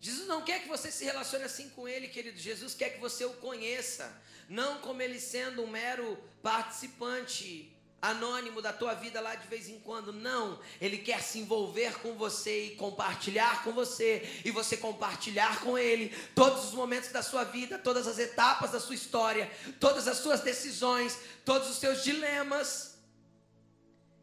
Jesus 0.00 0.28
não 0.28 0.42
quer 0.42 0.60
que 0.62 0.68
você 0.68 0.90
se 0.90 1.02
relacione 1.02 1.44
assim 1.44 1.70
com 1.70 1.88
Ele, 1.88 2.08
querido. 2.08 2.38
Jesus 2.38 2.74
quer 2.74 2.90
que 2.90 3.00
você 3.00 3.24
o 3.24 3.32
conheça, 3.34 4.14
não 4.50 4.78
como 4.82 5.00
Ele 5.00 5.18
sendo 5.18 5.62
um 5.62 5.66
mero 5.66 6.22
participante 6.42 7.73
anônimo 8.10 8.60
da 8.60 8.72
tua 8.72 8.94
vida 8.94 9.20
lá 9.20 9.34
de 9.34 9.46
vez 9.48 9.68
em 9.68 9.78
quando. 9.80 10.12
Não, 10.12 10.60
Ele 10.80 10.98
quer 10.98 11.22
se 11.22 11.38
envolver 11.38 11.98
com 12.00 12.14
você 12.14 12.66
e 12.66 12.76
compartilhar 12.76 13.64
com 13.64 13.72
você, 13.72 14.42
e 14.44 14.50
você 14.50 14.76
compartilhar 14.76 15.60
com 15.60 15.78
Ele 15.78 16.14
todos 16.34 16.64
os 16.64 16.72
momentos 16.72 17.10
da 17.10 17.22
sua 17.22 17.44
vida, 17.44 17.78
todas 17.78 18.06
as 18.06 18.18
etapas 18.18 18.72
da 18.72 18.80
sua 18.80 18.94
história, 18.94 19.50
todas 19.80 20.06
as 20.06 20.18
suas 20.18 20.40
decisões, 20.40 21.18
todos 21.44 21.68
os 21.68 21.78
seus 21.78 22.02
dilemas. 22.04 22.98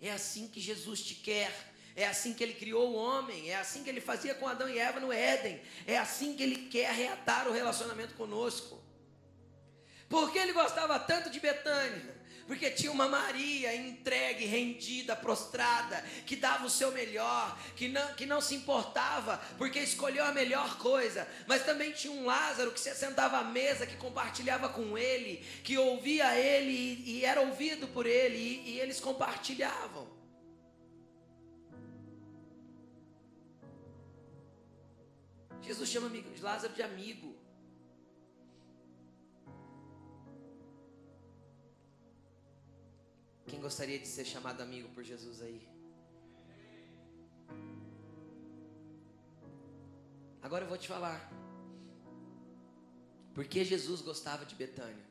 É 0.01 0.11
assim 0.11 0.47
que 0.47 0.59
Jesus 0.59 1.01
te 1.03 1.13
quer 1.13 1.51
É 1.95 2.07
assim 2.07 2.33
que 2.33 2.41
ele 2.41 2.53
criou 2.53 2.91
o 2.91 2.95
homem, 2.95 3.49
é 3.49 3.57
assim 3.57 3.83
que 3.83 3.89
ele 3.89 3.99
fazia 3.99 4.33
com 4.33 4.47
Adão 4.47 4.69
e 4.69 4.79
Eva 4.79 4.99
no 4.99 5.11
Éden. 5.11 5.61
É 5.85 5.97
assim 5.97 6.35
que 6.35 6.43
ele 6.43 6.69
quer 6.69 6.91
reatar 6.93 7.47
o 7.47 7.51
relacionamento 7.51 8.13
conosco. 8.13 8.81
Por 10.07 10.31
que 10.31 10.39
ele 10.39 10.53
gostava 10.53 10.97
tanto 10.99 11.29
de 11.29 11.39
Betânia? 11.39 12.20
Porque 12.51 12.69
tinha 12.69 12.91
uma 12.91 13.07
Maria 13.07 13.73
entregue, 13.73 14.43
rendida, 14.43 15.15
prostrada, 15.15 16.03
que 16.25 16.35
dava 16.35 16.65
o 16.65 16.69
seu 16.69 16.91
melhor, 16.91 17.57
que 17.77 17.87
não, 17.87 18.13
que 18.13 18.25
não 18.25 18.41
se 18.41 18.53
importava, 18.55 19.37
porque 19.57 19.79
escolheu 19.79 20.25
a 20.25 20.33
melhor 20.33 20.77
coisa. 20.77 21.25
Mas 21.47 21.63
também 21.63 21.93
tinha 21.93 22.11
um 22.11 22.25
Lázaro 22.25 22.73
que 22.73 22.79
se 22.81 22.93
sentava 22.93 23.37
à 23.37 23.43
mesa, 23.45 23.87
que 23.87 23.95
compartilhava 23.95 24.67
com 24.67 24.97
ele, 24.97 25.37
que 25.63 25.77
ouvia 25.77 26.35
ele 26.35 26.73
e, 26.73 27.19
e 27.19 27.25
era 27.25 27.39
ouvido 27.39 27.87
por 27.87 28.05
ele, 28.05 28.37
e, 28.37 28.71
e 28.71 28.79
eles 28.81 28.99
compartilhavam. 28.99 30.09
Jesus 35.61 35.87
chama 35.87 36.11
Lázaro 36.41 36.73
de 36.73 36.83
amigo. 36.83 37.40
Quem 43.51 43.59
gostaria 43.59 43.99
de 43.99 44.07
ser 44.07 44.23
chamado 44.23 44.61
amigo 44.61 44.87
por 44.95 45.03
Jesus 45.03 45.41
aí? 45.41 45.61
Agora 50.41 50.63
eu 50.63 50.69
vou 50.69 50.77
te 50.77 50.87
falar. 50.87 51.29
Por 53.35 53.43
que 53.43 53.65
Jesus 53.65 53.99
gostava 54.01 54.45
de 54.45 54.55
Betânia? 54.55 55.05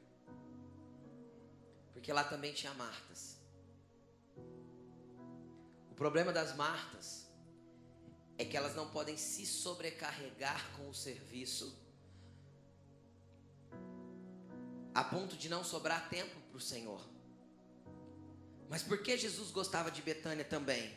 Porque 1.93 2.11
lá 2.11 2.25
também 2.25 2.55
tinha 2.55 2.73
Martas. 2.73 3.39
O 5.91 5.95
problema 5.95 6.33
das 6.33 6.57
Martas 6.57 7.31
é 8.39 8.45
que 8.47 8.57
elas 8.57 8.75
não 8.75 8.91
podem 8.91 9.19
se 9.19 9.45
sobrecarregar 9.45 10.75
com 10.79 10.89
o 10.89 10.95
serviço 10.95 11.79
a 14.95 15.05
ponto 15.05 15.37
de 15.37 15.51
não 15.51 15.63
sobrar 15.63 16.09
tempo 16.09 16.41
para 16.49 16.57
o 16.57 16.61
Senhor. 16.61 17.20
Mas 18.71 18.85
por 18.85 19.03
que 19.03 19.19
Jesus 19.19 19.51
gostava 19.51 19.91
de 19.91 20.01
Betânia 20.01 20.45
também? 20.45 20.97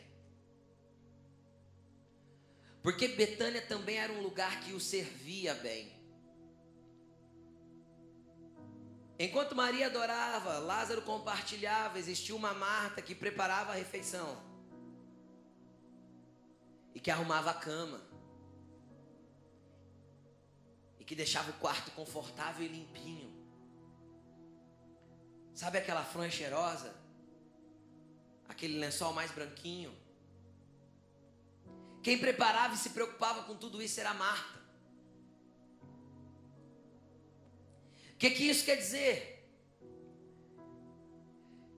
Porque 2.80 3.08
Betânia 3.08 3.60
também 3.60 3.96
era 3.98 4.12
um 4.12 4.22
lugar 4.22 4.60
que 4.60 4.72
o 4.72 4.78
servia 4.78 5.54
bem. 5.56 5.92
Enquanto 9.18 9.56
Maria 9.56 9.86
adorava, 9.86 10.58
Lázaro 10.58 11.02
compartilhava, 11.02 11.98
existia 11.98 12.36
uma 12.36 12.54
Marta 12.54 13.02
que 13.02 13.14
preparava 13.14 13.72
a 13.72 13.74
refeição 13.74 14.40
e 16.94 17.00
que 17.00 17.10
arrumava 17.10 17.50
a 17.50 17.54
cama 17.54 18.00
e 21.00 21.04
que 21.04 21.16
deixava 21.16 21.50
o 21.50 21.54
quarto 21.54 21.90
confortável 21.90 22.64
e 22.64 22.68
limpinho. 22.68 23.34
Sabe 25.54 25.78
aquela 25.78 26.04
fronha 26.04 26.30
cheirosa? 26.30 27.03
Aquele 28.48 28.78
lençol 28.78 29.12
mais 29.12 29.30
branquinho. 29.30 29.94
Quem 32.02 32.18
preparava 32.18 32.74
e 32.74 32.78
se 32.78 32.90
preocupava 32.90 33.42
com 33.44 33.56
tudo 33.56 33.82
isso 33.82 33.98
era 33.98 34.12
Marta. 34.12 34.58
O 38.12 38.16
que, 38.16 38.30
que 38.30 38.44
isso 38.44 38.64
quer 38.64 38.76
dizer? 38.76 39.34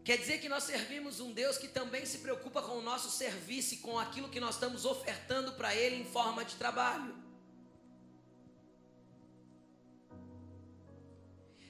Quer 0.04 0.18
dizer 0.18 0.38
que 0.38 0.48
nós 0.48 0.62
servimos 0.62 1.18
um 1.18 1.32
Deus 1.32 1.58
que 1.58 1.66
também 1.66 2.06
se 2.06 2.18
preocupa 2.18 2.62
com 2.62 2.78
o 2.78 2.82
nosso 2.82 3.10
serviço 3.10 3.74
e 3.74 3.78
com 3.78 3.98
aquilo 3.98 4.28
que 4.28 4.38
nós 4.38 4.54
estamos 4.54 4.84
ofertando 4.84 5.52
para 5.52 5.74
Ele 5.74 5.96
em 5.96 6.04
forma 6.04 6.44
de 6.44 6.54
trabalho. 6.56 7.25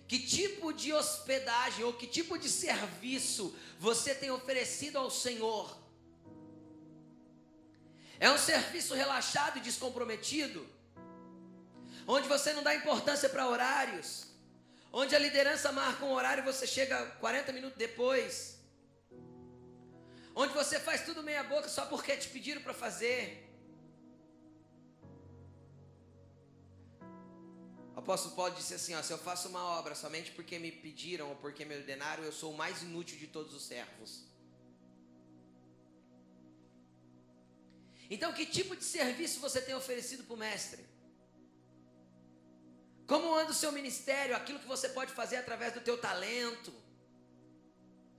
Que 0.06 0.18
tipo 0.20 0.72
de 0.72 0.92
hospedagem 0.92 1.84
ou 1.84 1.92
que 1.92 2.06
tipo 2.06 2.38
de 2.38 2.48
serviço 2.48 3.54
você 3.78 4.14
tem 4.14 4.30
oferecido 4.30 4.98
ao 4.98 5.10
Senhor? 5.10 5.76
É 8.18 8.30
um 8.30 8.38
serviço 8.38 8.94
relaxado 8.94 9.58
e 9.58 9.60
descomprometido? 9.60 10.66
Onde 12.06 12.28
você 12.28 12.52
não 12.52 12.62
dá 12.62 12.74
importância 12.74 13.28
para 13.28 13.48
horários? 13.48 14.28
Onde 14.92 15.14
a 15.14 15.18
liderança 15.18 15.72
marca 15.72 16.04
um 16.04 16.12
horário 16.12 16.42
e 16.42 16.46
você 16.46 16.66
chega 16.66 17.04
40 17.20 17.52
minutos 17.52 17.76
depois? 17.76 18.58
Onde 20.34 20.54
você 20.54 20.78
faz 20.78 21.04
tudo 21.04 21.22
meia 21.22 21.42
boca 21.42 21.68
só 21.68 21.84
porque 21.86 22.16
te 22.16 22.28
pediram 22.28 22.62
para 22.62 22.72
fazer? 22.72 23.45
Apóstolo 27.96 28.36
Paulo 28.36 28.54
disse 28.54 28.74
assim: 28.74 28.94
ó, 28.94 29.02
se 29.02 29.10
eu 29.10 29.18
faço 29.18 29.48
uma 29.48 29.64
obra 29.78 29.94
somente 29.94 30.30
porque 30.32 30.58
me 30.58 30.70
pediram 30.70 31.30
ou 31.30 31.36
porque 31.36 31.64
me 31.64 31.74
ordenaram, 31.74 32.22
eu 32.22 32.30
sou 32.30 32.52
o 32.52 32.56
mais 32.56 32.82
inútil 32.82 33.18
de 33.18 33.26
todos 33.26 33.54
os 33.54 33.64
servos. 33.64 34.22
Então, 38.10 38.32
que 38.34 38.44
tipo 38.44 38.76
de 38.76 38.84
serviço 38.84 39.40
você 39.40 39.60
tem 39.62 39.74
oferecido 39.74 40.24
para 40.24 40.34
o 40.34 40.36
mestre? 40.36 40.84
Como 43.06 43.34
anda 43.34 43.50
o 43.50 43.54
seu 43.54 43.72
ministério, 43.72 44.36
aquilo 44.36 44.58
que 44.58 44.66
você 44.66 44.90
pode 44.90 45.12
fazer 45.12 45.36
através 45.36 45.72
do 45.72 45.80
teu 45.80 45.96
talento, 45.96 46.72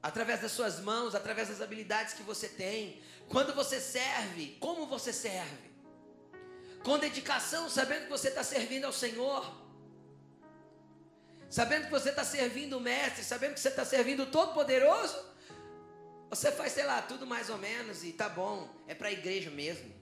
através 0.02 0.42
das 0.42 0.52
suas 0.52 0.80
mãos, 0.80 1.13
através 1.13 1.50
das 1.50 1.62
habilidades 1.62 2.16
que 2.16 2.24
você 2.24 2.50
tem. 2.50 3.02
Quando 3.30 3.54
você 3.54 3.80
serve, 3.80 4.58
como 4.60 4.88
você 4.88 5.13
serve? 5.13 5.70
Com 6.84 6.98
dedicação, 6.98 7.70
sabendo 7.70 8.06
que 8.06 8.10
você 8.10 8.30
está 8.30 8.44
servindo 8.44 8.86
ao 8.86 8.94
Senhor 8.94 9.66
sabendo 11.50 11.86
que 11.86 11.92
você 11.92 12.10
está 12.10 12.24
servindo 12.24 12.78
o 12.78 12.82
Mestre, 12.82 13.24
sabendo 13.24 13.54
que 13.54 13.60
você 13.60 13.70
está 13.70 13.86
servindo 13.86 14.24
o 14.24 14.32
Todo-Poderoso, 14.32 15.18
você 16.30 16.52
faz, 16.52 16.74
sei 16.74 16.86
lá, 16.86 17.02
tudo 17.02 17.26
mais 17.26 17.50
ou 17.50 17.58
menos 17.58 18.04
e 18.04 18.12
tá 18.12 18.28
bom, 18.28 18.70
é 18.88 18.94
para 18.94 19.08
a 19.08 19.12
igreja 19.12 19.50
mesmo. 19.50 19.96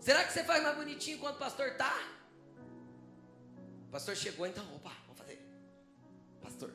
Será 0.00 0.24
que 0.24 0.32
você 0.32 0.44
faz 0.44 0.62
mais 0.62 0.76
bonitinho 0.76 1.18
quando 1.18 1.36
o 1.36 1.38
pastor 1.38 1.76
tá? 1.76 1.94
O 3.88 3.90
pastor 3.90 4.16
chegou, 4.16 4.46
então, 4.46 4.64
opa, 4.74 4.92
vamos 5.06 5.18
fazer. 5.18 5.42
Pastor. 6.42 6.70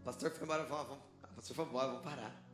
O 0.00 0.04
pastor 0.04 0.30
foi 0.30 0.44
embora, 0.44 0.64
vamos, 0.64 0.88
vamos, 0.88 1.04
pastor 1.36 1.56
foi 1.56 1.64
embora, 1.66 1.86
vamos 1.88 2.02
parar. 2.02 2.47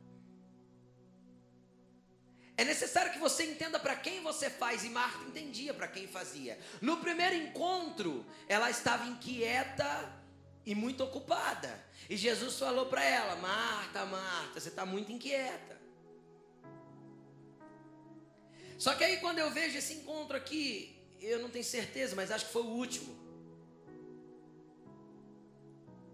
É 2.57 2.63
necessário 2.63 3.11
que 3.11 3.19
você 3.19 3.43
entenda 3.43 3.77
para 3.77 3.95
quem 3.95 4.21
você 4.21 4.49
faz, 4.49 4.85
e 4.85 4.89
Marta 4.89 5.23
entendia 5.25 5.73
para 5.73 5.87
quem 5.87 6.07
fazia. 6.07 6.57
No 6.81 6.97
primeiro 6.97 7.35
encontro, 7.35 8.25
ela 8.47 8.69
estava 8.69 9.05
inquieta 9.05 10.23
e 10.65 10.73
muito 10.73 11.03
ocupada. 11.03 11.83
E 12.09 12.15
Jesus 12.15 12.57
falou 12.57 12.85
para 12.85 13.03
ela: 13.03 13.35
Marta, 13.35 14.05
Marta, 14.05 14.59
você 14.59 14.69
está 14.69 14.85
muito 14.85 15.11
inquieta. 15.11 15.75
Só 18.77 18.93
que 18.95 19.03
aí, 19.03 19.17
quando 19.17 19.39
eu 19.39 19.51
vejo 19.51 19.77
esse 19.77 19.93
encontro 19.93 20.35
aqui, 20.37 20.97
eu 21.19 21.39
não 21.39 21.49
tenho 21.49 21.63
certeza, 21.63 22.15
mas 22.15 22.31
acho 22.31 22.45
que 22.45 22.53
foi 22.53 22.61
o 22.63 22.69
último. 22.69 23.13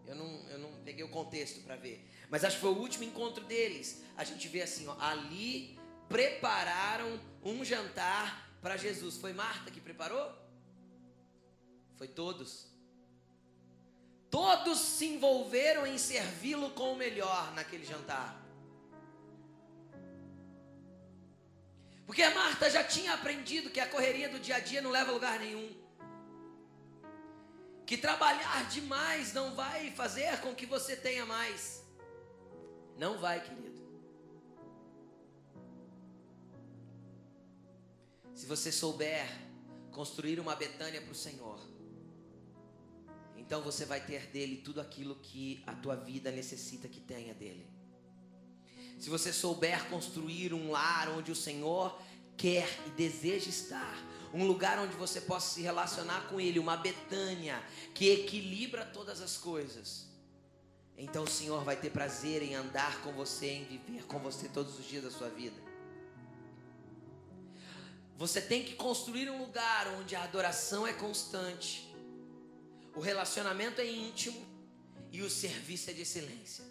Eu 0.07 0.15
não, 0.15 0.49
eu 0.49 0.57
não 0.57 0.73
peguei 0.83 1.03
o 1.03 1.09
contexto 1.09 1.61
para 1.61 1.75
ver, 1.75 2.05
mas 2.29 2.43
acho 2.43 2.55
que 2.55 2.61
foi 2.61 2.71
o 2.71 2.77
último 2.77 3.03
encontro 3.03 3.43
deles. 3.45 4.01
A 4.17 4.23
gente 4.23 4.47
vê 4.47 4.61
assim, 4.61 4.87
ó, 4.87 4.95
ali 4.99 5.79
prepararam 6.11 7.19
um 7.43 7.63
jantar 7.63 8.49
para 8.61 8.77
Jesus. 8.77 9.17
Foi 9.17 9.33
Marta 9.33 9.71
que 9.71 9.79
preparou? 9.79 10.31
Foi 11.97 12.07
todos. 12.07 12.67
Todos 14.29 14.79
se 14.79 15.05
envolveram 15.05 15.85
em 15.85 15.97
servi-lo 15.97 16.71
com 16.71 16.93
o 16.93 16.95
melhor 16.95 17.53
naquele 17.53 17.85
jantar. 17.85 18.39
Porque 22.05 22.27
Marta 22.29 22.69
já 22.69 22.83
tinha 22.83 23.13
aprendido 23.13 23.69
que 23.69 23.79
a 23.79 23.87
correria 23.87 24.29
do 24.29 24.39
dia 24.39 24.55
a 24.55 24.59
dia 24.59 24.81
não 24.81 24.91
leva 24.91 25.11
a 25.11 25.13
lugar 25.13 25.39
nenhum. 25.39 25.69
Que 27.85 27.97
trabalhar 27.97 28.69
demais 28.69 29.33
não 29.33 29.53
vai 29.55 29.91
fazer 29.91 30.39
com 30.41 30.55
que 30.55 30.65
você 30.65 30.95
tenha 30.95 31.25
mais. 31.25 31.85
Não 32.97 33.17
vai, 33.17 33.41
querido. 33.41 33.80
Se 38.33 38.45
você 38.45 38.71
souber 38.71 39.27
construir 39.91 40.39
uma 40.39 40.55
Betânia 40.55 41.01
para 41.01 41.11
o 41.11 41.15
Senhor, 41.15 41.59
então 43.35 43.61
você 43.61 43.85
vai 43.85 43.99
ter 43.99 44.27
dele 44.27 44.57
tudo 44.57 44.79
aquilo 44.79 45.15
que 45.15 45.61
a 45.67 45.75
tua 45.75 45.95
vida 45.95 46.31
necessita 46.31 46.87
que 46.87 47.01
tenha 47.01 47.33
dele. 47.33 47.67
Se 48.97 49.09
você 49.09 49.33
souber 49.33 49.89
construir 49.89 50.53
um 50.53 50.71
lar 50.71 51.09
onde 51.09 51.31
o 51.31 51.35
Senhor 51.35 51.99
quer 52.37 52.67
e 52.87 52.91
deseja 52.91 53.49
estar, 53.49 53.97
um 54.33 54.45
lugar 54.45 54.79
onde 54.79 54.95
você 54.95 55.19
possa 55.19 55.55
se 55.55 55.61
relacionar 55.61 56.29
com 56.29 56.39
Ele, 56.39 56.59
uma 56.59 56.77
Betânia 56.77 57.61
que 57.93 58.09
equilibra 58.09 58.85
todas 58.85 59.21
as 59.21 59.37
coisas. 59.37 60.07
Então 60.97 61.23
o 61.23 61.27
Senhor 61.29 61.63
vai 61.63 61.75
ter 61.75 61.89
prazer 61.89 62.41
em 62.41 62.55
andar 62.55 63.01
com 63.01 63.11
você, 63.11 63.47
em 63.47 63.65
viver 63.65 64.05
com 64.05 64.19
você 64.19 64.47
todos 64.47 64.79
os 64.79 64.85
dias 64.85 65.03
da 65.03 65.11
sua 65.11 65.29
vida. 65.29 65.70
Você 68.21 68.39
tem 68.39 68.61
que 68.61 68.75
construir 68.75 69.31
um 69.31 69.39
lugar 69.39 69.87
onde 69.99 70.15
a 70.15 70.21
adoração 70.21 70.85
é 70.85 70.93
constante, 70.93 71.91
o 72.95 72.99
relacionamento 72.99 73.81
é 73.81 73.87
íntimo 73.87 74.39
e 75.11 75.23
o 75.23 75.29
serviço 75.29 75.89
é 75.89 75.93
de 75.93 76.03
excelência. 76.03 76.63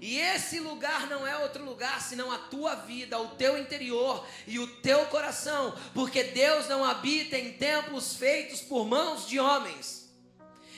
E 0.00 0.18
esse 0.18 0.58
lugar 0.58 1.06
não 1.06 1.24
é 1.24 1.38
outro 1.38 1.64
lugar 1.64 2.02
senão 2.02 2.32
a 2.32 2.38
tua 2.38 2.74
vida, 2.74 3.20
o 3.20 3.36
teu 3.36 3.56
interior 3.56 4.26
e 4.44 4.58
o 4.58 4.66
teu 4.66 5.06
coração, 5.06 5.78
porque 5.94 6.24
Deus 6.24 6.66
não 6.66 6.84
habita 6.84 7.38
em 7.38 7.52
templos 7.52 8.16
feitos 8.16 8.60
por 8.62 8.84
mãos 8.84 9.28
de 9.28 9.38
homens. 9.38 10.12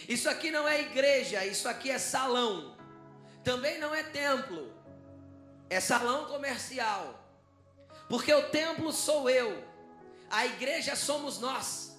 Isso 0.06 0.28
aqui 0.28 0.50
não 0.50 0.68
é 0.68 0.82
igreja, 0.82 1.42
isso 1.46 1.66
aqui 1.66 1.90
é 1.90 1.98
salão. 1.98 2.76
Também 3.42 3.78
não 3.78 3.94
é 3.94 4.02
templo, 4.02 4.70
é 5.70 5.80
salão 5.80 6.26
comercial. 6.26 7.23
Porque 8.08 8.32
o 8.32 8.50
templo 8.50 8.92
sou 8.92 9.30
eu, 9.30 9.62
a 10.30 10.46
igreja 10.46 10.94
somos 10.94 11.38
nós. 11.38 11.96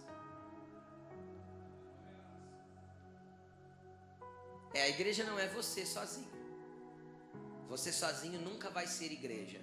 É, 4.73 4.83
a 4.83 4.89
igreja 4.89 5.23
não 5.23 5.39
é 5.39 5.47
você 5.47 5.85
sozinho. 5.85 6.29
Você 7.69 7.91
sozinho 7.91 8.39
nunca 8.41 8.69
vai 8.69 8.85
ser 8.85 9.11
igreja. 9.11 9.61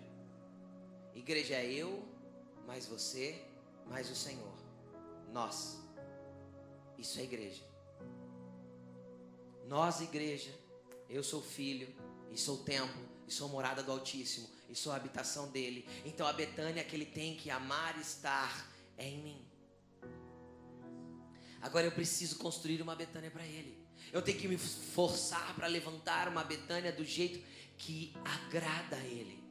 Igreja 1.14 1.54
é 1.54 1.70
eu, 1.70 2.02
mais 2.66 2.86
você, 2.86 3.44
mais 3.86 4.10
o 4.10 4.16
Senhor. 4.16 4.54
Nós. 5.30 5.78
Isso 6.98 7.20
é 7.20 7.24
igreja. 7.24 7.62
Nós, 9.66 10.00
igreja, 10.00 10.52
eu 11.08 11.22
sou 11.22 11.42
filho, 11.42 11.94
e 12.30 12.38
sou 12.38 12.58
templo, 12.64 13.11
e 13.26 13.32
sou 13.32 13.48
morada 13.48 13.82
do 13.82 13.92
Altíssimo, 13.92 14.48
e 14.68 14.74
sou 14.74 14.92
a 14.92 14.96
habitação 14.96 15.50
dele. 15.50 15.88
Então 16.04 16.26
a 16.26 16.32
Betânia 16.32 16.84
que 16.84 16.96
ele 16.96 17.06
tem 17.06 17.36
que 17.36 17.50
amar 17.50 17.98
estar 18.00 18.68
é 18.96 19.08
em 19.08 19.18
mim. 19.18 19.46
Agora 21.60 21.86
eu 21.86 21.92
preciso 21.92 22.36
construir 22.36 22.82
uma 22.82 22.96
Betânia 22.96 23.30
para 23.30 23.46
ele. 23.46 23.82
Eu 24.10 24.22
tenho 24.22 24.38
que 24.38 24.48
me 24.48 24.58
forçar 24.58 25.54
para 25.54 25.66
levantar 25.66 26.28
uma 26.28 26.42
Betânia 26.42 26.92
do 26.92 27.04
jeito 27.04 27.42
que 27.78 28.14
agrada 28.24 28.96
a 28.96 29.04
Ele. 29.04 29.42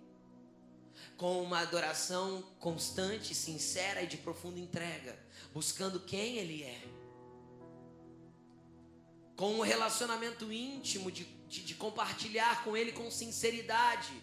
Com 1.17 1.41
uma 1.43 1.60
adoração 1.60 2.41
constante, 2.60 3.36
sincera 3.36 4.01
e 4.01 4.07
de 4.07 4.17
profunda 4.17 4.60
entrega, 4.60 5.17
buscando 5.53 5.99
quem 5.99 6.38
Ele 6.38 6.63
é. 6.63 6.81
Com 9.36 9.55
um 9.55 9.62
relacionamento 9.62 10.51
íntimo 10.51 11.12
de, 11.12 11.25
de, 11.51 11.61
de 11.69 11.75
compartilhar 11.75 12.63
com 12.63 12.75
Ele 12.77 12.93
com 12.93 13.11
sinceridade. 13.11 14.13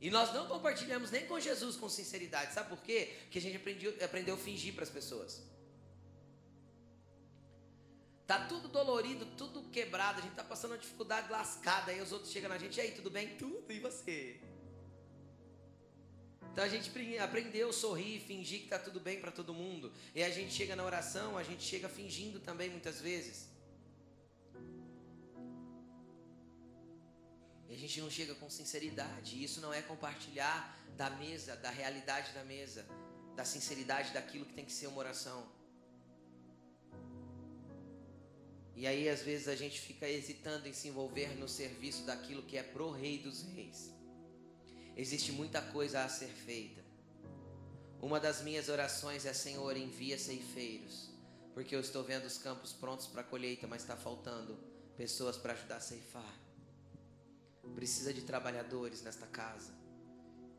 E 0.00 0.10
nós 0.10 0.32
não 0.32 0.46
compartilhamos 0.46 1.10
nem 1.10 1.26
com 1.26 1.38
Jesus 1.38 1.76
com 1.76 1.88
sinceridade, 1.88 2.54
sabe 2.54 2.68
por 2.70 2.80
quê? 2.82 3.14
Porque 3.22 3.38
a 3.38 3.42
gente 3.42 3.56
aprendeu, 3.56 3.94
aprendeu 4.02 4.34
a 4.34 4.38
fingir 4.38 4.74
para 4.74 4.84
as 4.84 4.90
pessoas. 4.90 5.42
Tá 8.26 8.46
tudo 8.46 8.68
dolorido, 8.68 9.24
tudo 9.36 9.62
quebrado, 9.70 10.20
a 10.20 10.22
gente 10.22 10.34
tá 10.34 10.42
passando 10.42 10.72
uma 10.72 10.78
dificuldade 10.78 11.30
lascada, 11.30 11.92
aí 11.92 12.00
os 12.00 12.12
outros 12.12 12.32
chegam 12.32 12.48
na 12.48 12.58
gente, 12.58 12.76
e 12.78 12.80
aí, 12.80 12.90
tudo 12.90 13.10
bem? 13.10 13.36
Tudo, 13.36 13.72
e 13.72 13.78
você? 13.78 14.40
Então 16.50 16.64
a 16.64 16.68
gente 16.68 16.90
aprendeu 17.18 17.68
a 17.68 17.72
sorrir, 17.72 18.18
fingir 18.20 18.62
que 18.62 18.68
tá 18.68 18.78
tudo 18.78 18.98
bem 18.98 19.20
para 19.20 19.30
todo 19.30 19.52
mundo. 19.52 19.92
E 20.14 20.22
a 20.22 20.30
gente 20.30 20.52
chega 20.54 20.74
na 20.74 20.84
oração, 20.84 21.36
a 21.36 21.42
gente 21.42 21.62
chega 21.62 21.88
fingindo 21.88 22.40
também 22.40 22.70
muitas 22.70 23.00
vezes. 23.00 23.46
E 27.68 27.74
a 27.74 27.76
gente 27.76 28.00
não 28.00 28.10
chega 28.10 28.34
com 28.34 28.48
sinceridade. 28.48 29.36
E 29.36 29.44
isso 29.44 29.60
não 29.60 29.72
é 29.72 29.82
compartilhar 29.82 30.76
da 30.96 31.10
mesa, 31.10 31.56
da 31.56 31.70
realidade 31.70 32.32
da 32.32 32.44
mesa, 32.44 32.86
da 33.34 33.44
sinceridade 33.44 34.12
daquilo 34.12 34.46
que 34.46 34.54
tem 34.54 34.64
que 34.64 34.72
ser 34.72 34.86
uma 34.86 34.98
oração. 34.98 35.46
E 38.74 38.86
aí, 38.86 39.08
às 39.08 39.22
vezes, 39.22 39.48
a 39.48 39.56
gente 39.56 39.80
fica 39.80 40.08
hesitando 40.08 40.68
em 40.68 40.72
se 40.72 40.88
envolver 40.88 41.34
no 41.38 41.48
serviço 41.48 42.04
daquilo 42.04 42.42
que 42.42 42.58
é 42.58 42.62
pro 42.62 42.90
Rei 42.90 43.18
dos 43.18 43.42
Reis. 43.42 43.90
Existe 44.94 45.32
muita 45.32 45.62
coisa 45.62 46.04
a 46.04 46.08
ser 46.08 46.28
feita. 46.28 46.84
Uma 48.00 48.20
das 48.20 48.42
minhas 48.42 48.68
orações 48.68 49.24
é: 49.24 49.32
Senhor, 49.32 49.76
envia 49.76 50.18
ceifeiros, 50.18 51.10
porque 51.54 51.74
eu 51.74 51.80
estou 51.80 52.04
vendo 52.04 52.26
os 52.26 52.36
campos 52.36 52.72
prontos 52.72 53.06
para 53.06 53.24
colheita, 53.24 53.66
mas 53.66 53.82
está 53.82 53.96
faltando 53.96 54.58
pessoas 54.96 55.36
para 55.38 55.54
ajudar 55.54 55.76
a 55.76 55.80
ceifar. 55.80 56.45
Precisa 57.74 58.12
de 58.12 58.22
trabalhadores 58.22 59.02
nesta 59.02 59.26
casa. 59.26 59.72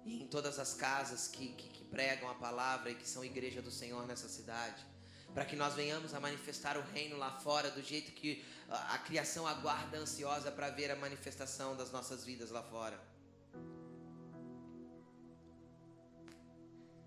E 0.06 0.22
em 0.24 0.28
todas 0.28 0.60
as 0.60 0.74
casas 0.74 1.28
que, 1.28 1.50
que, 1.54 1.70
que 1.70 1.84
pregam 1.84 2.30
a 2.30 2.36
palavra 2.36 2.92
e 2.92 2.96
que 2.96 3.08
são 3.08 3.24
igreja 3.24 3.62
do 3.62 3.72
Senhor 3.72 4.06
nessa 4.08 4.30
cidade 4.30 4.86
para 5.34 5.46
que 5.46 5.56
nós 5.56 5.76
venhamos 5.76 6.14
a 6.14 6.20
manifestar 6.20 6.78
o 6.78 6.82
reino 6.82 7.18
lá 7.18 7.32
fora 7.40 7.70
do 7.70 7.82
jeito 7.82 8.12
que 8.12 8.44
a, 8.70 8.96
a 8.96 8.98
criação 8.98 9.46
aguarda 9.48 9.98
ansiosa 9.98 10.52
para 10.52 10.70
ver 10.70 10.90
a 10.92 10.96
manifestação 10.96 11.76
das 11.76 11.92
nossas 11.92 12.26
vidas 12.26 12.50
lá 12.50 12.64
fora. 12.64 13.00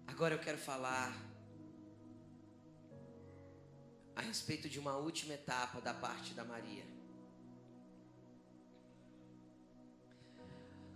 Agora 0.07 0.35
eu 0.35 0.39
quero 0.39 0.59
falar 0.59 1.17
a 4.15 4.21
respeito 4.21 4.69
de 4.69 4.79
uma 4.79 4.97
última 4.97 5.35
etapa 5.35 5.81
da 5.81 5.95
parte 5.95 6.35
da 6.35 6.45
Maria. 6.45 6.85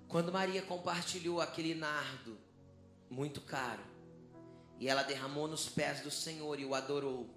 Quando 0.09 0.33
Maria 0.33 0.63
compartilhou 0.63 1.41
aquele 1.41 1.75
nardo 1.75 2.39
muito 3.11 3.41
caro, 3.41 3.83
e 4.79 4.89
ela 4.89 5.03
derramou 5.03 5.47
nos 5.47 5.69
pés 5.69 6.01
do 6.01 6.11
Senhor 6.11 6.59
e 6.59 6.65
o 6.65 6.75
adorou. 6.75 7.29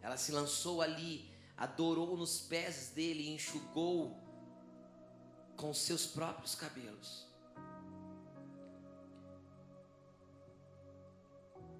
Ela 0.00 0.16
se 0.16 0.32
lançou 0.32 0.80
ali, 0.80 1.30
adorou 1.56 2.16
nos 2.16 2.40
pés 2.40 2.90
dele 2.94 3.24
e 3.24 3.34
enxugou 3.34 4.16
com 5.56 5.74
seus 5.74 6.06
próprios 6.06 6.54
cabelos. 6.54 7.26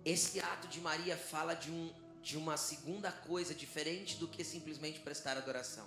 Esse 0.04 0.40
ato 0.40 0.68
de 0.68 0.80
Maria 0.80 1.16
fala 1.16 1.54
de, 1.54 1.70
um, 1.70 1.92
de 2.22 2.36
uma 2.36 2.56
segunda 2.56 3.10
coisa 3.10 3.54
diferente 3.54 4.16
do 4.16 4.28
que 4.28 4.44
simplesmente 4.44 5.00
prestar 5.00 5.36
adoração. 5.36 5.86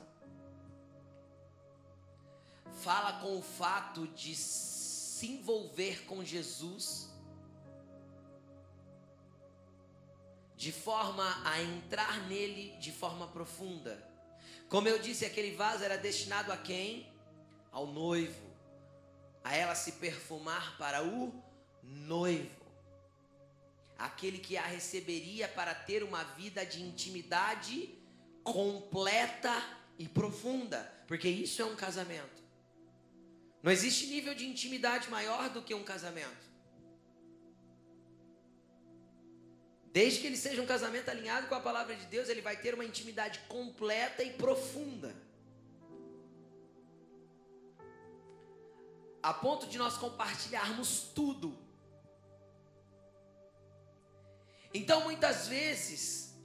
Fala 2.82 3.20
com 3.20 3.38
o 3.38 3.42
fato 3.42 4.08
de 4.08 4.36
se 4.36 5.28
envolver 5.28 6.06
com 6.06 6.24
Jesus 6.24 7.10
de 10.56 10.72
forma 10.72 11.42
a 11.46 11.62
entrar 11.62 12.28
nele 12.28 12.76
de 12.80 12.92
forma 12.92 13.28
profunda. 13.28 14.06
Como 14.68 14.88
eu 14.88 15.00
disse, 15.00 15.26
aquele 15.26 15.56
vaso 15.56 15.84
era 15.84 15.98
destinado 15.98 16.52
a 16.52 16.58
quem? 16.58 17.12
Ao 17.72 17.88
noivo. 17.88 18.50
A 19.44 19.56
ela 19.56 19.74
se 19.74 19.94
perfumar 19.94 20.78
para 20.78 21.02
o 21.04 21.34
noivo. 21.82 22.60
Aquele 23.98 24.38
que 24.38 24.58
a 24.58 24.66
receberia 24.66 25.48
para 25.48 25.74
ter 25.74 26.04
uma 26.04 26.24
vida 26.24 26.66
de 26.66 26.82
intimidade 26.82 27.98
completa 28.44 29.54
e 29.98 30.08
profunda, 30.08 30.80
porque 31.08 31.28
isso 31.28 31.62
é 31.62 31.66
um 31.66 31.76
casamento. 31.76 32.49
Não 33.62 33.72
existe 33.72 34.08
nível 34.08 34.34
de 34.34 34.46
intimidade 34.46 35.10
maior 35.10 35.50
do 35.50 35.62
que 35.62 35.74
um 35.74 35.84
casamento. 35.84 36.50
Desde 39.92 40.20
que 40.20 40.28
ele 40.28 40.38
seja 40.38 40.62
um 40.62 40.68
casamento 40.68 41.10
alinhado 41.10 41.48
com 41.48 41.56
a 41.56 41.60
palavra 41.60 41.96
de 41.96 42.06
Deus, 42.06 42.30
ele 42.30 42.42
vai 42.42 42.56
ter 42.56 42.74
uma 42.74 42.86
intimidade 42.86 43.40
completa 43.48 44.24
e 44.24 44.32
profunda. 44.32 45.16
A 49.22 49.34
ponto 49.34 49.68
de 49.68 49.78
nós 49.78 49.98
compartilharmos 49.98 51.12
tudo. 51.14 51.58
Então, 54.74 55.02
muitas 55.02 55.48
vezes, 55.48 56.36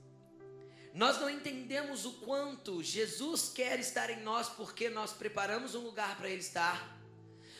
nós 0.94 1.20
não 1.20 1.28
entendemos 1.28 2.06
o 2.06 2.14
quanto 2.14 2.82
Jesus 2.82 3.50
quer 3.50 3.78
estar 3.78 4.10
em 4.10 4.22
nós 4.22 4.48
porque 4.48 4.88
nós 4.88 5.12
preparamos 5.12 5.74
um 5.74 5.80
lugar 5.80 6.16
para 6.16 6.30
Ele 6.30 6.40
estar 6.40 6.93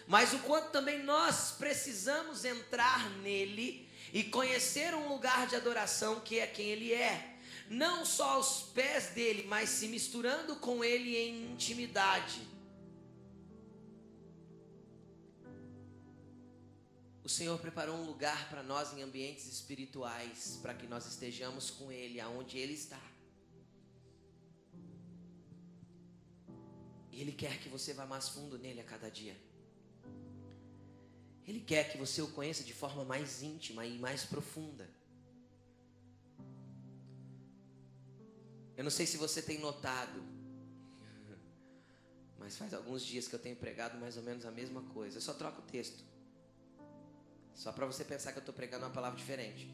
mas 0.06 0.32
o 0.32 0.38
quanto 0.40 0.70
também 0.70 1.02
nós 1.02 1.52
precisamos 1.52 2.44
entrar 2.44 3.10
nele 3.20 3.88
e 4.12 4.22
conhecer 4.24 4.94
um 4.94 5.08
lugar 5.08 5.46
de 5.46 5.56
adoração 5.56 6.20
que 6.20 6.38
é 6.38 6.46
quem 6.46 6.66
ele 6.66 6.92
é. 6.92 7.38
Não 7.68 8.04
só 8.04 8.34
aos 8.34 8.62
pés 8.74 9.08
dele, 9.08 9.44
mas 9.48 9.70
se 9.70 9.88
misturando 9.88 10.56
com 10.56 10.84
ele 10.84 11.16
em 11.16 11.52
intimidade. 11.52 12.54
Senhor 17.34 17.58
preparou 17.58 17.96
um 17.96 18.04
lugar 18.04 18.48
para 18.48 18.62
nós 18.62 18.92
em 18.92 19.02
ambientes 19.02 19.46
espirituais, 19.46 20.56
para 20.62 20.72
que 20.72 20.86
nós 20.86 21.04
estejamos 21.04 21.68
com 21.68 21.90
Ele 21.90 22.20
aonde 22.20 22.58
Ele 22.58 22.74
está. 22.74 23.00
E 27.10 27.20
Ele 27.20 27.32
quer 27.32 27.58
que 27.58 27.68
você 27.68 27.92
vá 27.92 28.06
mais 28.06 28.28
fundo 28.28 28.56
nele 28.56 28.80
a 28.80 28.84
cada 28.84 29.10
dia. 29.10 29.36
Ele 31.46 31.60
quer 31.60 31.90
que 31.90 31.98
você 31.98 32.22
o 32.22 32.28
conheça 32.28 32.62
de 32.64 32.72
forma 32.72 33.04
mais 33.04 33.42
íntima 33.42 33.84
e 33.84 33.98
mais 33.98 34.24
profunda. 34.24 34.88
Eu 38.76 38.82
não 38.82 38.90
sei 38.90 39.06
se 39.06 39.16
você 39.16 39.42
tem 39.42 39.58
notado, 39.58 40.22
mas 42.38 42.56
faz 42.56 42.72
alguns 42.72 43.02
dias 43.02 43.28
que 43.28 43.34
eu 43.34 43.38
tenho 43.38 43.56
pregado 43.56 43.98
mais 43.98 44.16
ou 44.16 44.22
menos 44.22 44.46
a 44.46 44.50
mesma 44.50 44.82
coisa. 44.82 45.18
Eu 45.18 45.22
só 45.22 45.34
troco 45.34 45.60
o 45.60 45.64
texto. 45.64 46.02
Só 47.54 47.72
para 47.72 47.86
você 47.86 48.04
pensar 48.04 48.32
que 48.32 48.38
eu 48.38 48.42
estou 48.42 48.54
pregando 48.54 48.84
uma 48.84 48.92
palavra 48.92 49.18
diferente. 49.18 49.72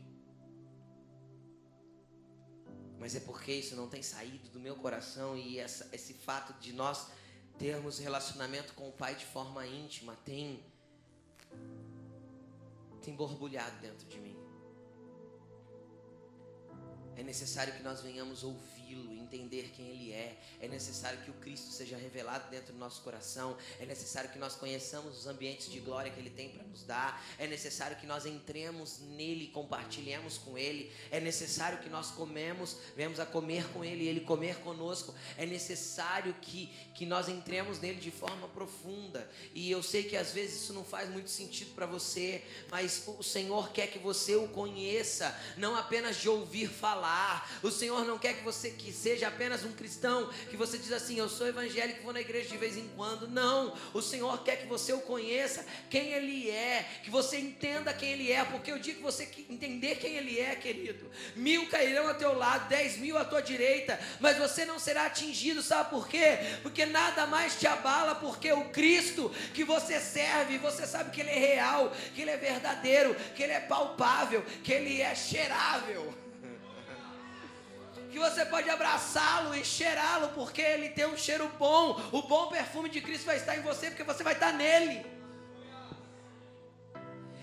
Mas 2.98 3.14
é 3.14 3.20
porque 3.20 3.52
isso 3.52 3.74
não 3.74 3.88
tem 3.88 4.02
saído 4.02 4.50
do 4.50 4.60
meu 4.60 4.76
coração 4.76 5.34
e 5.34 5.58
essa, 5.58 5.88
esse 5.90 6.12
fato 6.12 6.52
de 6.60 6.72
nós 6.72 7.06
termos 7.58 7.98
relacionamento 7.98 8.74
com 8.74 8.88
o 8.88 8.92
Pai 8.92 9.14
de 9.14 9.24
forma 9.24 9.66
íntima 9.66 10.14
tem 10.24 10.62
tem 13.01 13.14
borbulhado 13.14 13.78
dentro 13.80 14.07
de 14.07 14.20
mim. 14.20 14.36
É 17.16 17.22
necessário 17.22 17.72
que 17.74 17.82
nós 17.82 18.01
venhamos 18.01 18.44
ouvi-lo, 18.95 19.14
entender 19.14 19.70
quem 19.74 19.86
ele 19.86 20.12
é. 20.12 20.36
É 20.61 20.68
necessário 20.68 21.20
que 21.20 21.30
o 21.30 21.34
Cristo 21.34 21.70
seja 21.70 21.97
revelado 21.97 22.51
dentro 22.51 22.72
do 22.72 22.78
nosso 22.78 23.03
coração. 23.03 23.57
É 23.78 23.86
necessário 23.86 24.30
que 24.30 24.38
nós 24.38 24.55
conheçamos 24.55 25.18
os 25.18 25.26
ambientes 25.26 25.70
de 25.70 25.80
glória 25.80 26.11
que 26.11 26.18
ele 26.18 26.30
tem 26.30 26.51
para 26.51 26.64
nos 26.64 26.82
dar. 26.82 27.24
É 27.38 27.47
necessário 27.47 27.97
que 27.97 28.07
nós 28.07 28.26
entremos 28.26 29.01
nele, 29.01 29.49
compartilhemos 29.49 30.38
com 30.38 30.59
ele. 30.59 30.93
É 31.11 31.20
necessário 31.20 31.78
que 31.78 31.88
nós 31.88 32.11
comemos, 32.11 32.76
venhamos 32.97 33.20
a 33.20 33.26
comer 33.26 33.68
com 33.72 33.84
ele 33.84 34.07
ele 34.07 34.20
comer 34.20 34.57
conosco. 34.57 35.14
É 35.36 35.47
necessário 35.47 36.34
que, 36.41 36.66
que 36.95 37.07
nós 37.07 37.28
entremos 37.28 37.80
nele 37.80 38.01
de 38.01 38.11
forma 38.11 38.49
profunda. 38.49 39.28
E 39.55 39.70
eu 39.70 39.82
sei 39.82 40.05
que 40.05 40.16
às 40.16 40.32
vezes 40.32 40.62
isso 40.62 40.72
não 40.72 40.84
faz 40.84 41.09
muito 41.09 41.30
sentido 41.30 41.74
para 41.74 41.86
você, 41.86 42.43
mas 42.70 43.05
o 43.07 43.22
Senhor 43.22 43.70
quer 43.72 43.86
que 43.88 43.99
você 43.99 44.36
o 44.36 44.49
conheça, 44.49 45.38
não 45.57 45.76
apenas 45.76 46.16
de 46.16 46.28
ouvir 46.28 46.68
falar. 46.68 47.49
O 47.62 47.70
Senhor 47.70 48.05
não 48.05 48.18
quer 48.18 48.34
que 48.34 48.45
você 48.45 48.70
que 48.81 48.93
seja 48.93 49.28
apenas 49.28 49.64
um 49.64 49.72
cristão, 49.72 50.28
que 50.49 50.57
você 50.57 50.78
diz 50.78 50.93
assim, 50.93 51.18
eu 51.18 51.28
sou 51.28 51.47
evangélico, 51.47 52.03
vou 52.03 52.12
na 52.12 52.20
igreja 52.20 52.49
de 52.49 52.57
vez 52.57 52.76
em 52.76 52.89
quando. 52.97 53.28
Não, 53.28 53.74
o 53.93 54.01
Senhor 54.01 54.43
quer 54.43 54.57
que 54.57 54.66
você 54.66 54.93
o 54.93 55.01
conheça, 55.01 55.64
quem 55.89 56.12
ele 56.12 56.51
é, 56.51 56.87
que 57.03 57.11
você 57.11 57.39
entenda 57.39 57.93
quem 57.93 58.12
ele 58.12 58.33
é, 58.33 58.45
porque 58.45 58.70
eu 58.70 58.78
digo 58.78 58.99
que 58.99 59.03
você 59.03 59.28
entender 59.49 59.97
quem 59.97 60.16
ele 60.16 60.39
é, 60.39 60.55
querido. 60.55 61.11
Mil 61.37 61.68
cairão 61.68 62.09
ao 62.09 62.14
teu 62.14 62.37
lado, 62.37 62.68
dez 62.68 62.97
mil 62.97 63.16
à 63.16 63.24
tua 63.24 63.41
direita, 63.41 63.99
mas 64.18 64.37
você 64.37 64.64
não 64.64 64.78
será 64.78 65.07
atingido, 65.07 65.62
sabe 65.62 65.91
por 65.91 66.09
quê? 66.09 66.39
Porque 66.62 66.87
nada 66.87 67.26
mais 67.26 67.59
te 67.59 67.66
abala, 67.66 68.14
porque 68.14 68.53
o 68.53 68.70
Cristo 68.70 69.31
que 69.55 69.64
você 69.64 70.01
serve, 70.01 70.59
você 70.59 70.87
sabe 70.87 71.11
que 71.11 71.20
ele 71.20 71.31
é 71.31 71.39
real, 71.39 71.93
que 72.14 72.22
ele 72.22 72.31
é 72.31 72.37
verdadeiro, 72.37 73.14
que 73.35 73.43
ele 73.43 73.53
é 73.53 73.61
palpável, 73.61 74.45
que 74.64 74.72
ele 74.72 75.01
é 75.01 75.14
cheirável 75.14 76.30
que 78.11 78.18
você 78.18 78.44
pode 78.44 78.68
abraçá-lo 78.68 79.54
e 79.54 79.64
cheirá-lo, 79.64 80.28
porque 80.30 80.61
ele 80.61 80.90
tem 80.90 81.06
um 81.06 81.16
cheiro 81.16 81.48
bom. 81.58 81.98
O 82.12 82.22
bom 82.22 82.48
perfume 82.48 82.88
de 82.88 83.00
Cristo 83.00 83.24
vai 83.24 83.36
estar 83.36 83.56
em 83.56 83.62
você, 83.62 83.88
porque 83.88 84.02
você 84.02 84.22
vai 84.22 84.34
estar 84.34 84.52
nele. 84.52 85.06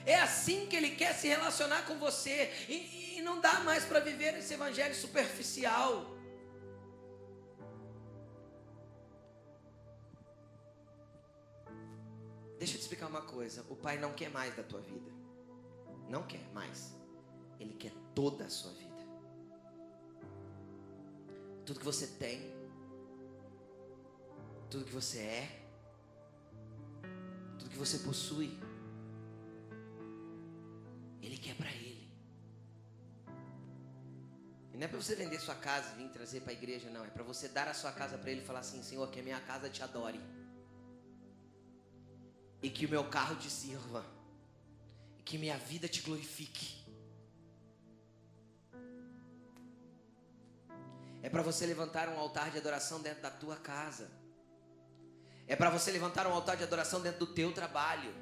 É 0.06 0.16
assim 0.20 0.68
que 0.68 0.76
ele 0.76 0.92
quer 0.92 1.14
se 1.14 1.28
relacionar 1.28 1.84
com 1.86 1.98
você. 1.98 2.52
E, 2.68 3.18
e 3.18 3.22
não 3.22 3.40
dá 3.40 3.60
mais 3.62 3.86
para 3.86 4.00
viver 4.00 4.38
esse 4.38 4.54
evangelho 4.54 4.96
superficial. 4.96 6.16
Deixa 12.58 12.74
eu 12.74 12.80
te 12.80 12.82
explicar 12.82 13.08
uma 13.08 13.22
coisa. 13.22 13.66
O 13.70 13.76
Pai 13.76 13.98
não 13.98 14.14
quer 14.14 14.30
mais 14.30 14.56
da 14.56 14.64
tua 14.64 14.82
vida. 14.82 15.12
Não 16.10 16.24
quer 16.24 16.48
mais. 16.54 16.94
Ele 17.60 17.74
quer 17.74 17.92
toda 18.16 18.46
a 18.46 18.50
sua 18.50 18.72
vida 18.74 18.87
tudo 21.68 21.80
que 21.82 21.86
você 21.86 22.08
tem, 22.08 22.40
tudo 24.70 24.86
que 24.86 24.94
você 24.94 25.20
é, 25.20 25.68
tudo 27.60 27.70
que 27.70 27.78
você 27.78 28.00
possui, 28.00 28.58
Ele 31.22 31.38
quer 31.38 31.58
para 31.58 31.70
Ele. 31.70 32.10
E 34.74 34.78
não 34.78 34.86
é 34.86 34.88
para 34.88 34.98
você 34.98 35.14
vender 35.14 35.42
sua 35.42 35.56
casa 35.56 35.94
e 35.94 36.04
vir 36.04 36.10
trazer 36.10 36.40
para 36.40 36.52
a 36.52 36.54
igreja, 36.54 36.90
não. 36.90 37.04
É 37.04 37.10
para 37.10 37.24
você 37.24 37.50
dar 37.50 37.68
a 37.68 37.74
sua 37.74 37.92
casa 37.92 38.18
para 38.18 38.32
Ele 38.32 38.40
e 38.40 38.46
falar 38.46 38.60
assim: 38.60 38.82
Senhor, 38.82 39.06
que 39.12 39.20
a 39.20 39.24
minha 39.24 39.42
casa 39.42 39.70
te 39.70 39.84
adore. 39.84 40.22
E 42.64 42.70
que 42.70 42.86
o 42.86 42.90
meu 42.90 43.10
carro 43.10 43.36
te 43.36 43.50
sirva. 43.50 44.06
E 45.20 45.22
que 45.22 45.38
minha 45.38 45.58
vida 45.58 45.90
te 45.90 46.02
glorifique. 46.02 46.87
É 51.28 51.30
para 51.30 51.42
você 51.42 51.66
levantar 51.66 52.08
um 52.08 52.18
altar 52.18 52.52
de 52.52 52.58
adoração 52.58 53.02
dentro 53.02 53.22
da 53.22 53.30
tua 53.30 53.58
casa. 53.58 54.10
É 55.46 55.58
para 55.58 55.70
você 55.70 55.92
levantar 55.92 56.26
um 56.26 56.32
altar 56.32 56.56
de 56.56 56.64
adoração 56.64 57.02
dentro 57.02 57.26
do 57.26 57.34
teu 57.34 57.52
trabalho. 57.52 58.16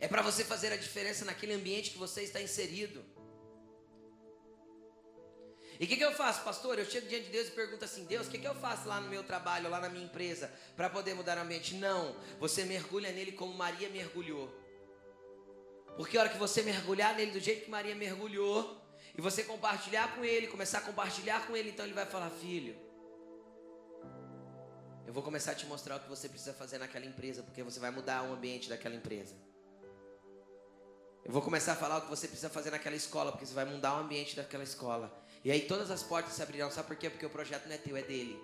É 0.00 0.08
para 0.08 0.22
você 0.22 0.42
fazer 0.44 0.72
a 0.72 0.76
diferença 0.76 1.24
naquele 1.24 1.52
ambiente 1.52 1.92
que 1.92 1.98
você 1.98 2.22
está 2.22 2.42
inserido. 2.42 3.04
E 5.78 5.84
o 5.84 5.86
que, 5.86 5.98
que, 5.98 6.04
eu 6.04 6.12
faço, 6.14 6.42
pastor? 6.42 6.80
Eu 6.80 6.84
chego 6.84 7.06
diante 7.06 7.26
de 7.26 7.30
Deus 7.30 7.46
e 7.46 7.52
pergunto 7.52 7.84
assim: 7.84 8.04
Deus, 8.06 8.26
o 8.26 8.30
que, 8.30 8.38
que 8.38 8.48
eu 8.48 8.56
faço 8.56 8.88
lá 8.88 9.00
no 9.00 9.08
meu 9.08 9.22
trabalho, 9.22 9.70
lá 9.70 9.78
na 9.78 9.88
minha 9.88 10.04
empresa, 10.04 10.52
para 10.74 10.90
poder 10.90 11.14
mudar 11.14 11.38
o 11.38 11.42
ambiente? 11.42 11.76
Não, 11.76 12.16
você 12.40 12.64
mergulha 12.64 13.12
nele 13.12 13.30
como 13.30 13.54
Maria 13.54 13.88
mergulhou. 13.88 14.52
Porque 15.96 16.18
a 16.18 16.22
hora 16.22 16.28
que 16.28 16.38
você 16.38 16.60
mergulhar 16.60 17.14
nele 17.14 17.30
do 17.30 17.38
jeito 17.38 17.66
que 17.66 17.70
Maria 17.70 17.94
mergulhou, 17.94 18.83
e 19.16 19.20
você 19.20 19.44
compartilhar 19.44 20.14
com 20.16 20.24
ele, 20.24 20.48
começar 20.48 20.78
a 20.78 20.80
compartilhar 20.80 21.46
com 21.46 21.56
ele, 21.56 21.70
então 21.70 21.84
ele 21.84 21.94
vai 21.94 22.04
falar: 22.04 22.30
Filho, 22.30 22.76
eu 25.06 25.12
vou 25.12 25.22
começar 25.22 25.52
a 25.52 25.54
te 25.54 25.66
mostrar 25.66 25.96
o 25.96 26.00
que 26.00 26.08
você 26.08 26.28
precisa 26.28 26.52
fazer 26.52 26.78
naquela 26.78 27.06
empresa, 27.06 27.42
porque 27.42 27.62
você 27.62 27.78
vai 27.78 27.90
mudar 27.90 28.24
o 28.24 28.32
ambiente 28.32 28.68
daquela 28.68 28.94
empresa. 28.94 29.36
Eu 31.24 31.32
vou 31.32 31.40
começar 31.40 31.72
a 31.72 31.76
falar 31.76 31.98
o 31.98 32.00
que 32.02 32.10
você 32.10 32.26
precisa 32.26 32.50
fazer 32.50 32.70
naquela 32.70 32.96
escola, 32.96 33.30
porque 33.30 33.46
você 33.46 33.54
vai 33.54 33.64
mudar 33.64 33.94
o 33.96 34.00
ambiente 34.00 34.34
daquela 34.34 34.64
escola. 34.64 35.16
E 35.44 35.50
aí 35.50 35.62
todas 35.62 35.90
as 35.90 36.02
portas 36.02 36.34
se 36.34 36.42
abrirão. 36.42 36.70
Sabe 36.70 36.88
por 36.88 36.96
quê? 36.96 37.08
Porque 37.08 37.24
o 37.24 37.30
projeto 37.30 37.66
não 37.66 37.74
é 37.74 37.78
teu, 37.78 37.96
é 37.96 38.02
dele. 38.02 38.38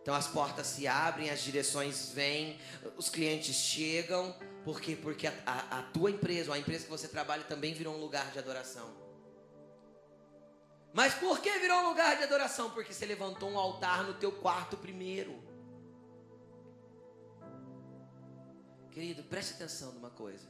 Então 0.00 0.14
as 0.14 0.28
portas 0.28 0.66
se 0.68 0.86
abrem, 0.86 1.28
as 1.28 1.40
direções 1.40 2.10
vêm, 2.10 2.58
os 2.96 3.10
clientes 3.10 3.54
chegam. 3.54 4.34
Por 4.64 4.80
quê? 4.80 4.96
Porque 4.96 5.26
a, 5.26 5.34
a, 5.44 5.78
a 5.80 5.82
tua 5.82 6.10
empresa, 6.10 6.50
ou 6.50 6.54
a 6.54 6.58
empresa 6.58 6.84
que 6.84 6.90
você 6.90 7.08
trabalha, 7.08 7.42
também 7.44 7.74
virou 7.74 7.94
um 7.94 8.00
lugar 8.00 8.30
de 8.30 8.38
adoração. 8.38 9.07
Mas 10.98 11.14
por 11.14 11.38
que 11.38 11.60
virou 11.60 11.78
um 11.78 11.88
lugar 11.90 12.16
de 12.16 12.24
adoração? 12.24 12.70
Porque 12.72 12.92
você 12.92 13.06
levantou 13.06 13.48
um 13.48 13.56
altar 13.56 14.02
no 14.02 14.14
teu 14.14 14.32
quarto 14.32 14.76
primeiro. 14.76 15.40
Querido, 18.90 19.22
preste 19.22 19.54
atenção 19.54 19.92
numa 19.92 20.10
coisa. 20.10 20.48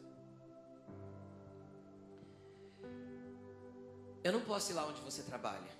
Eu 4.24 4.32
não 4.32 4.40
posso 4.40 4.72
ir 4.72 4.74
lá 4.74 4.86
onde 4.86 5.02
você 5.02 5.22
trabalha 5.22 5.70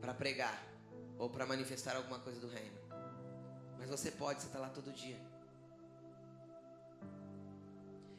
para 0.00 0.14
pregar 0.14 0.64
ou 1.18 1.28
para 1.28 1.44
manifestar 1.44 1.94
alguma 1.94 2.20
coisa 2.20 2.40
do 2.40 2.48
reino. 2.48 2.78
Mas 3.76 3.90
você 3.90 4.10
pode, 4.10 4.40
você 4.40 4.46
está 4.46 4.58
lá 4.58 4.70
todo 4.70 4.90
dia. 4.94 5.20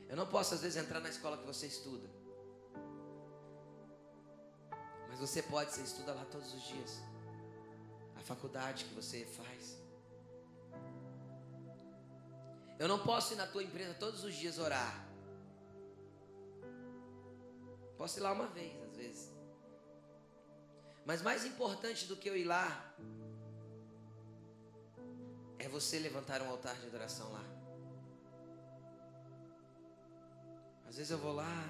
Eu 0.07 0.15
não 0.15 0.27
posso, 0.27 0.53
às 0.53 0.61
vezes, 0.61 0.77
entrar 0.77 0.99
na 0.99 1.09
escola 1.09 1.36
que 1.36 1.45
você 1.47 1.65
estuda. 1.65 2.18
Mas 5.20 5.30
você 5.30 5.41
pode, 5.43 5.72
você 5.72 5.82
estuda 5.82 6.13
lá 6.13 6.24
todos 6.32 6.53
os 6.53 6.61
dias. 6.61 7.01
A 8.15 8.22
faculdade 8.22 8.86
que 8.86 8.93
você 8.93 9.26
faz. 9.26 9.78
Eu 12.80 12.88
não 12.88 12.99
posso 12.99 13.34
ir 13.34 13.36
na 13.36 13.45
tua 13.45 13.61
empresa 13.61 13.93
todos 13.95 14.24
os 14.24 14.34
dias 14.34 14.57
orar. 14.57 15.05
Posso 17.97 18.17
ir 18.17 18.22
lá 18.22 18.32
uma 18.32 18.47
vez, 18.47 18.82
às 18.82 18.95
vezes. 18.95 19.30
Mas 21.05 21.22
mais 21.22 21.43
importante 21.43 22.05
do 22.05 22.15
que 22.15 22.30
eu 22.30 22.38
ir 22.38 22.45
lá 22.45 22.95
é 25.57 25.67
você 25.67 25.99
levantar 25.99 26.41
um 26.41 26.49
altar 26.49 26.78
de 26.78 26.88
adoração 26.88 27.30
lá. 27.34 27.43
Às 30.88 30.95
vezes 30.95 31.11
eu 31.11 31.17
vou 31.17 31.34
lá, 31.34 31.70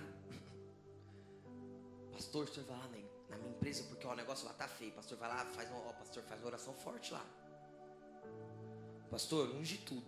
pastor, 2.14 2.44
o 2.48 2.54
senhor 2.54 2.68
vai 2.68 2.78
lá 2.78 2.88
na, 2.90 2.99
minha 3.38 3.52
empresa 3.52 3.84
porque 3.84 4.06
ó, 4.06 4.14
o 4.14 4.16
negócio 4.16 4.46
lá 4.46 4.54
tá 4.54 4.68
feio. 4.68 4.92
Pastor 4.92 5.18
vai 5.18 5.30
lá, 5.30 5.46
faz 5.46 5.70
uma, 5.70 5.80
ó, 5.80 5.94
pastor 5.94 6.24
faz 6.24 6.40
uma 6.42 6.48
oração 6.48 6.74
forte 6.74 7.14
lá. 7.14 7.26
Pastor, 9.10 9.50
unge 9.56 9.78
tudo. 9.80 10.06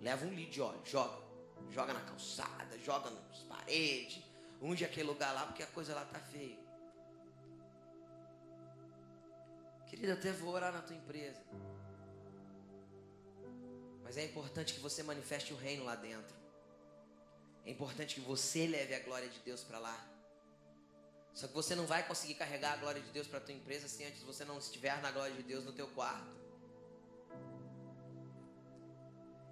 Leva 0.00 0.26
um 0.26 0.32
litro 0.32 0.64
óleo, 0.64 0.80
joga. 0.84 1.26
Joga 1.70 1.92
na 1.92 2.00
calçada, 2.00 2.78
joga 2.78 3.10
nas 3.10 3.38
paredes. 3.44 4.22
Unge 4.60 4.84
aquele 4.84 5.08
lugar 5.08 5.32
lá 5.34 5.46
porque 5.46 5.62
a 5.62 5.66
coisa 5.66 5.94
lá 5.94 6.04
tá 6.04 6.18
feia. 6.18 6.58
Querida, 9.86 10.14
até 10.14 10.32
vou 10.32 10.52
orar 10.52 10.72
na 10.72 10.82
tua 10.82 10.96
empresa. 10.96 11.42
Mas 14.02 14.16
é 14.16 14.24
importante 14.24 14.74
que 14.74 14.80
você 14.80 15.02
manifeste 15.02 15.52
o 15.52 15.56
reino 15.56 15.84
lá 15.84 15.96
dentro. 15.96 16.34
É 17.64 17.70
importante 17.70 18.14
que 18.14 18.20
você 18.20 18.66
leve 18.66 18.94
a 18.94 19.00
glória 19.00 19.28
de 19.28 19.40
Deus 19.40 19.64
para 19.64 19.78
lá. 19.78 20.15
Só 21.36 21.46
que 21.46 21.52
você 21.52 21.74
não 21.74 21.86
vai 21.86 22.02
conseguir 22.08 22.34
carregar 22.34 22.72
a 22.72 22.76
glória 22.76 23.02
de 23.02 23.10
Deus 23.10 23.26
para 23.26 23.38
tua 23.38 23.54
empresa 23.54 23.86
se 23.88 24.02
antes 24.02 24.22
você 24.22 24.42
não 24.42 24.56
estiver 24.56 25.02
na 25.02 25.10
glória 25.12 25.36
de 25.36 25.42
Deus 25.42 25.66
no 25.66 25.72
teu 25.72 25.86
quarto. 25.88 26.34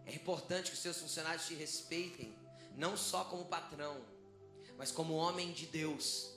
É 0.07 0.15
importante 0.15 0.71
que 0.71 0.77
os 0.77 0.83
seus 0.83 0.99
funcionários 0.99 1.47
te 1.47 1.55
respeitem, 1.55 2.35
não 2.75 2.97
só 2.97 3.25
como 3.27 3.45
patrão, 3.45 4.03
mas 4.79 4.91
como 4.91 5.13
homem 5.13 5.53
de 5.53 5.67
Deus. 5.67 6.35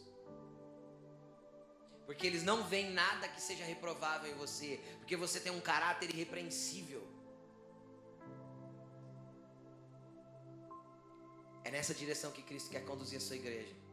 Porque 2.06 2.28
eles 2.28 2.44
não 2.44 2.66
veem 2.66 2.92
nada 2.92 3.30
que 3.30 3.42
seja 3.42 3.64
reprovável 3.64 4.30
em 4.30 4.36
você, 4.36 4.82
porque 4.98 5.16
você 5.16 5.40
tem 5.40 5.54
um 5.54 5.62
caráter 5.62 6.10
irrepreensível. 6.10 7.08
É 11.64 11.72
nessa 11.72 11.94
direção 11.94 12.34
que 12.34 12.44
Cristo 12.44 12.70
quer 12.70 12.84
conduzir 12.84 13.18
a 13.18 13.22
sua 13.22 13.38
igreja. 13.38 13.87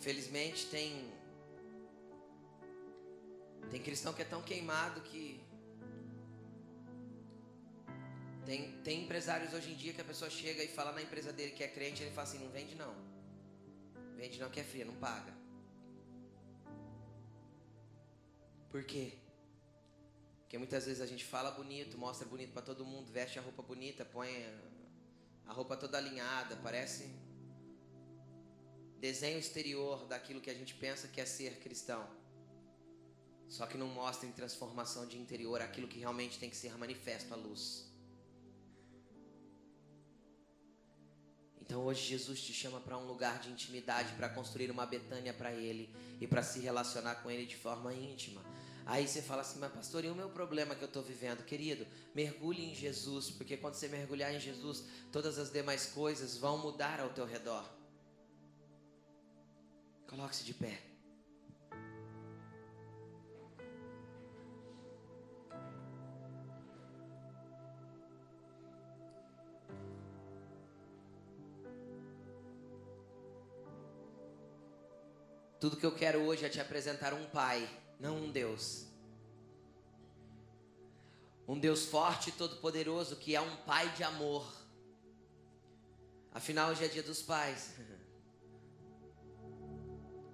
Infelizmente 0.00 0.66
tem 0.70 1.12
tem 3.70 3.82
cristão 3.82 4.12
que 4.14 4.22
é 4.22 4.24
tão 4.24 4.42
queimado 4.42 5.02
que 5.02 5.38
tem, 8.46 8.72
tem 8.82 9.02
empresários 9.04 9.52
hoje 9.52 9.72
em 9.72 9.76
dia 9.76 9.92
que 9.92 10.00
a 10.00 10.04
pessoa 10.04 10.30
chega 10.30 10.64
e 10.64 10.68
fala 10.68 10.90
na 10.92 11.02
empresa 11.02 11.32
dele 11.34 11.52
que 11.52 11.62
é 11.62 11.68
crente, 11.68 12.02
ele 12.02 12.12
fala 12.12 12.26
assim, 12.26 12.38
não 12.38 12.50
vende 12.50 12.74
não. 12.74 12.94
Vende 14.16 14.40
não 14.40 14.48
que 14.48 14.58
é 14.58 14.64
fria, 14.64 14.86
não 14.86 14.94
paga. 14.94 15.34
Por 18.70 18.82
quê? 18.84 19.18
Porque 20.40 20.56
muitas 20.56 20.86
vezes 20.86 21.02
a 21.02 21.06
gente 21.06 21.26
fala 21.26 21.50
bonito, 21.50 21.98
mostra 21.98 22.26
bonito 22.26 22.52
para 22.54 22.62
todo 22.62 22.86
mundo, 22.86 23.12
veste 23.12 23.38
a 23.38 23.42
roupa 23.42 23.62
bonita, 23.62 24.04
põe 24.04 24.30
a 25.46 25.52
roupa 25.52 25.76
toda 25.76 25.98
alinhada, 25.98 26.56
parece 26.56 27.14
desenho 29.00 29.38
exterior 29.38 30.06
daquilo 30.06 30.40
que 30.40 30.50
a 30.50 30.54
gente 30.54 30.74
pensa 30.74 31.08
que 31.08 31.20
é 31.20 31.24
ser 31.24 31.58
cristão. 31.60 32.06
Só 33.48 33.66
que 33.66 33.78
não 33.78 33.88
mostra 33.88 34.28
em 34.28 34.32
transformação 34.32 35.06
de 35.06 35.18
interior 35.18 35.60
aquilo 35.60 35.88
que 35.88 35.98
realmente 35.98 36.38
tem 36.38 36.50
que 36.50 36.56
ser 36.56 36.76
manifesto 36.78 37.32
à 37.32 37.36
luz. 37.36 37.90
Então 41.60 41.84
hoje 41.84 42.02
Jesus 42.06 42.42
te 42.42 42.52
chama 42.52 42.80
para 42.80 42.98
um 42.98 43.06
lugar 43.06 43.40
de 43.40 43.50
intimidade, 43.50 44.12
para 44.14 44.28
construir 44.28 44.70
uma 44.70 44.84
Betânia 44.84 45.32
para 45.32 45.52
Ele 45.52 45.88
e 46.20 46.26
para 46.26 46.42
se 46.42 46.60
relacionar 46.60 47.16
com 47.16 47.30
Ele 47.30 47.46
de 47.46 47.56
forma 47.56 47.94
íntima. 47.94 48.42
Aí 48.84 49.06
você 49.06 49.22
fala 49.22 49.42
assim, 49.42 49.58
mas 49.60 49.72
pastor, 49.72 50.04
e 50.04 50.08
o 50.08 50.14
meu 50.14 50.28
problema 50.30 50.74
que 50.74 50.82
eu 50.82 50.88
estou 50.88 51.02
vivendo? 51.02 51.44
Querido, 51.44 51.86
mergulhe 52.14 52.70
em 52.70 52.74
Jesus, 52.74 53.30
porque 53.30 53.56
quando 53.56 53.74
você 53.74 53.88
mergulhar 53.88 54.34
em 54.34 54.40
Jesus, 54.40 54.84
todas 55.12 55.38
as 55.38 55.50
demais 55.50 55.86
coisas 55.86 56.36
vão 56.36 56.58
mudar 56.58 56.98
ao 56.98 57.10
teu 57.10 57.24
redor. 57.24 57.79
Coloque-se 60.10 60.42
de 60.42 60.52
pé. 60.52 60.76
Tudo 75.60 75.76
que 75.76 75.86
eu 75.86 75.94
quero 75.94 76.18
hoje 76.22 76.44
é 76.44 76.48
te 76.48 76.60
apresentar 76.60 77.14
um 77.14 77.26
Pai 77.26 77.68
não 78.00 78.16
um 78.16 78.32
Deus. 78.32 78.86
Um 81.46 81.56
Deus 81.56 81.84
forte 81.84 82.30
e 82.30 82.32
todo-poderoso 82.32 83.14
que 83.14 83.36
é 83.36 83.40
um 83.40 83.56
Pai 83.58 83.88
de 83.90 84.02
amor. 84.02 84.44
Afinal, 86.32 86.70
hoje 86.70 86.84
é 86.84 86.88
dia 86.88 87.02
dos 87.04 87.22
pais. 87.22 87.74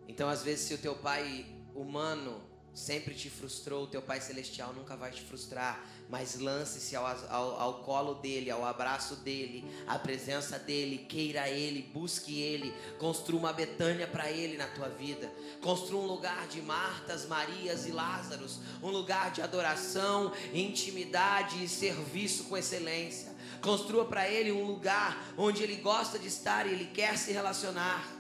Então, 0.09 0.29
às 0.29 0.43
vezes, 0.43 0.67
se 0.67 0.75
o 0.75 0.79
teu 0.79 0.95
pai 0.95 1.47
humano 1.75 2.41
sempre 2.77 3.15
te 3.15 3.31
frustrou, 3.31 3.85
o 3.85 3.87
teu 3.87 4.03
Pai 4.03 4.21
Celestial 4.21 4.75
nunca 4.75 4.95
vai 4.95 5.11
te 5.11 5.23
frustrar, 5.23 5.83
mas 6.11 6.39
lance-se 6.39 6.95
ao, 6.95 7.07
ao, 7.07 7.59
ao, 7.59 7.75
colo 7.83 8.15
dele, 8.17 8.51
ao 8.51 8.67
abraço 8.67 9.17
dele, 9.17 9.65
à 9.87 9.99
presença 9.99 10.59
dele, 10.59 10.99
queira 11.09 11.49
ele, 11.49 11.91
busque 11.95 12.39
ele, 12.39 12.75
construa 12.99 13.41
uma 13.41 13.53
Betânia 13.53 14.07
para 14.07 14.31
ele 14.31 14.59
na 14.59 14.67
tua 14.67 14.91
vida, 14.91 15.33
construa 15.63 16.03
um 16.03 16.07
lugar 16.07 16.47
de 16.49 16.61
Martas, 16.61 17.25
Marias 17.25 17.87
e 17.87 17.93
Lázaros, 17.93 18.61
um 18.83 18.91
lugar 18.91 19.31
de 19.31 19.41
adoração, 19.41 20.31
intimidade 20.53 21.65
e 21.65 21.69
serviço 21.69 22.45
com 22.45 22.59
excelência. 22.59 23.35
Construa 23.63 24.05
para 24.05 24.29
ele 24.29 24.53
um 24.53 24.67
lugar 24.67 25.33
onde 25.39 25.63
ele 25.63 25.77
gosta 25.77 26.19
de 26.19 26.29
estar 26.29 26.67
e 26.67 26.73
ele 26.73 26.85
quer 26.85 27.17
se 27.17 27.33
relacionar. 27.33 28.16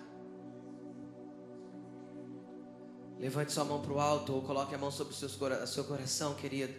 Levante 3.18 3.52
sua 3.52 3.64
mão 3.64 3.80
para 3.80 3.92
o 3.92 4.00
alto 4.00 4.34
ou 4.34 4.42
coloque 4.42 4.74
a 4.74 4.78
mão 4.78 4.90
sobre 4.90 5.14
o 5.14 5.66
seu 5.66 5.84
coração, 5.84 6.34
querido. 6.34 6.74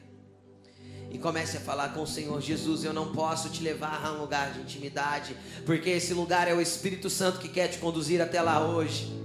E 1.10 1.18
comece 1.18 1.58
a 1.58 1.60
falar 1.60 1.94
com 1.94 2.02
o 2.02 2.08
Senhor 2.08 2.40
Jesus. 2.42 2.84
Eu 2.84 2.94
não 2.94 3.12
posso 3.12 3.50
te 3.50 3.64
levar 3.64 4.06
a 4.06 4.12
um 4.12 4.22
lugar 4.22 4.54
de 4.54 4.62
intimidade, 4.62 5.36
porque 5.66 5.90
esse 5.90 6.14
lugar 6.14 6.48
é 6.48 6.54
o 6.54 6.62
Espírito 6.62 7.10
Santo 7.10 7.40
que 7.40 7.50
quer 7.50 7.70
te 7.70 7.80
conduzir 7.80 8.22
até 8.22 8.42
lá 8.42 8.66
hoje. 8.66 9.18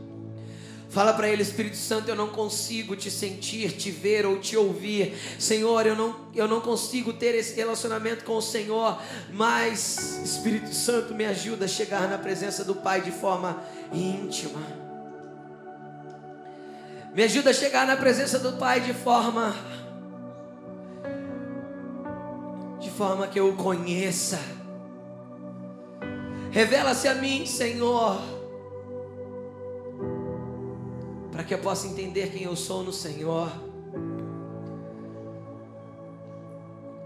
Fala 0.92 1.14
para 1.14 1.26
ele, 1.26 1.40
Espírito 1.40 1.76
Santo, 1.76 2.10
eu 2.10 2.14
não 2.14 2.28
consigo 2.28 2.94
te 2.94 3.10
sentir, 3.10 3.72
te 3.72 3.90
ver 3.90 4.26
ou 4.26 4.38
te 4.38 4.58
ouvir. 4.58 5.16
Senhor, 5.38 5.86
eu 5.86 5.96
não, 5.96 6.14
eu 6.34 6.46
não 6.46 6.60
consigo 6.60 7.14
ter 7.14 7.34
esse 7.34 7.54
relacionamento 7.54 8.24
com 8.24 8.36
o 8.36 8.42
Senhor, 8.42 9.00
mas 9.32 10.20
Espírito 10.22 10.74
Santo 10.74 11.14
me 11.14 11.24
ajuda 11.24 11.64
a 11.64 11.68
chegar 11.68 12.08
na 12.10 12.18
presença 12.18 12.62
do 12.62 12.74
Pai 12.74 13.00
de 13.00 13.10
forma 13.10 13.62
íntima. 13.90 14.82
Me 17.14 17.24
ajuda 17.24 17.50
a 17.50 17.54
chegar 17.54 17.86
na 17.86 17.96
presença 17.96 18.38
do 18.38 18.52
Pai 18.52 18.80
de 18.80 18.94
forma 18.94 19.54
de 22.80 22.90
forma 22.90 23.26
que 23.28 23.38
eu 23.38 23.50
o 23.50 23.56
conheça. 23.56 24.40
Revela-se 26.50 27.06
a 27.08 27.14
mim, 27.14 27.46
Senhor, 27.46 28.20
para 31.30 31.44
que 31.44 31.54
eu 31.54 31.58
possa 31.58 31.86
entender 31.86 32.30
quem 32.30 32.42
eu 32.42 32.56
sou 32.56 32.82
no 32.82 32.92
Senhor. 32.92 33.50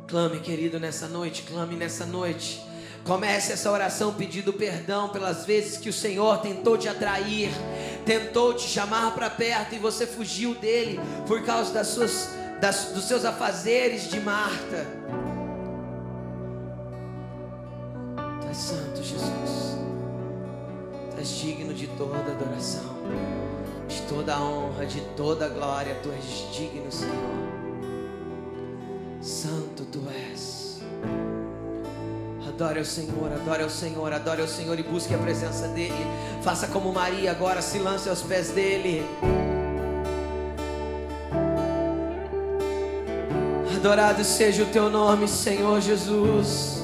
Clame, 0.08 0.40
querido, 0.40 0.78
nessa 0.80 1.08
noite, 1.08 1.42
clame 1.42 1.76
nessa 1.76 2.06
noite. 2.06 2.64
Comece 3.04 3.52
essa 3.52 3.70
oração 3.70 4.14
pedindo 4.14 4.52
perdão 4.52 5.08
pelas 5.10 5.44
vezes 5.44 5.78
que 5.78 5.88
o 5.88 5.92
Senhor 5.92 6.38
tentou 6.38 6.76
te 6.76 6.88
atrair, 6.88 7.50
tentou 8.06 8.54
te 8.54 8.62
chamar 8.62 9.12
para 9.14 9.28
perto 9.28 9.74
e 9.74 9.78
você 9.78 10.06
fugiu 10.06 10.54
dele 10.54 11.00
por 11.26 11.42
causa 11.42 11.72
das 11.74 11.88
suas, 11.88 12.30
das, 12.60 12.92
dos 12.92 13.04
seus 13.04 13.24
afazeres 13.24 14.08
de 14.08 14.20
Marta. 14.20 14.86
Tu 18.40 18.48
és 18.48 18.56
santo, 18.56 19.02
Jesus. 19.02 19.76
Tu 21.10 21.18
és 21.18 21.28
digno 21.28 21.74
de 21.74 21.88
toda 21.88 22.18
adoração, 22.18 22.96
de 23.88 24.00
toda 24.02 24.40
honra, 24.40 24.86
de 24.86 25.00
toda 25.16 25.48
glória. 25.48 25.96
Tu 26.02 26.10
és 26.12 26.56
digno, 26.56 26.90
Senhor. 26.92 27.56
Santo 29.20 29.84
tu 29.86 30.00
és. 30.32 30.55
Adore 32.56 32.78
ao 32.78 32.86
Senhor, 32.86 33.30
adore 33.34 33.62
ao 33.64 33.68
Senhor, 33.68 34.12
adore 34.14 34.40
ao 34.40 34.48
Senhor 34.48 34.78
e 34.78 34.82
busque 34.82 35.14
a 35.14 35.18
presença 35.18 35.68
dEle. 35.68 35.92
Faça 36.40 36.66
como 36.66 36.90
Maria 36.90 37.30
agora, 37.30 37.60
se 37.60 37.78
lance 37.78 38.08
aos 38.08 38.22
pés 38.22 38.48
dEle. 38.48 39.04
Adorado 43.76 44.24
seja 44.24 44.62
o 44.62 44.66
teu 44.68 44.88
nome, 44.88 45.28
Senhor 45.28 45.82
Jesus. 45.82 46.75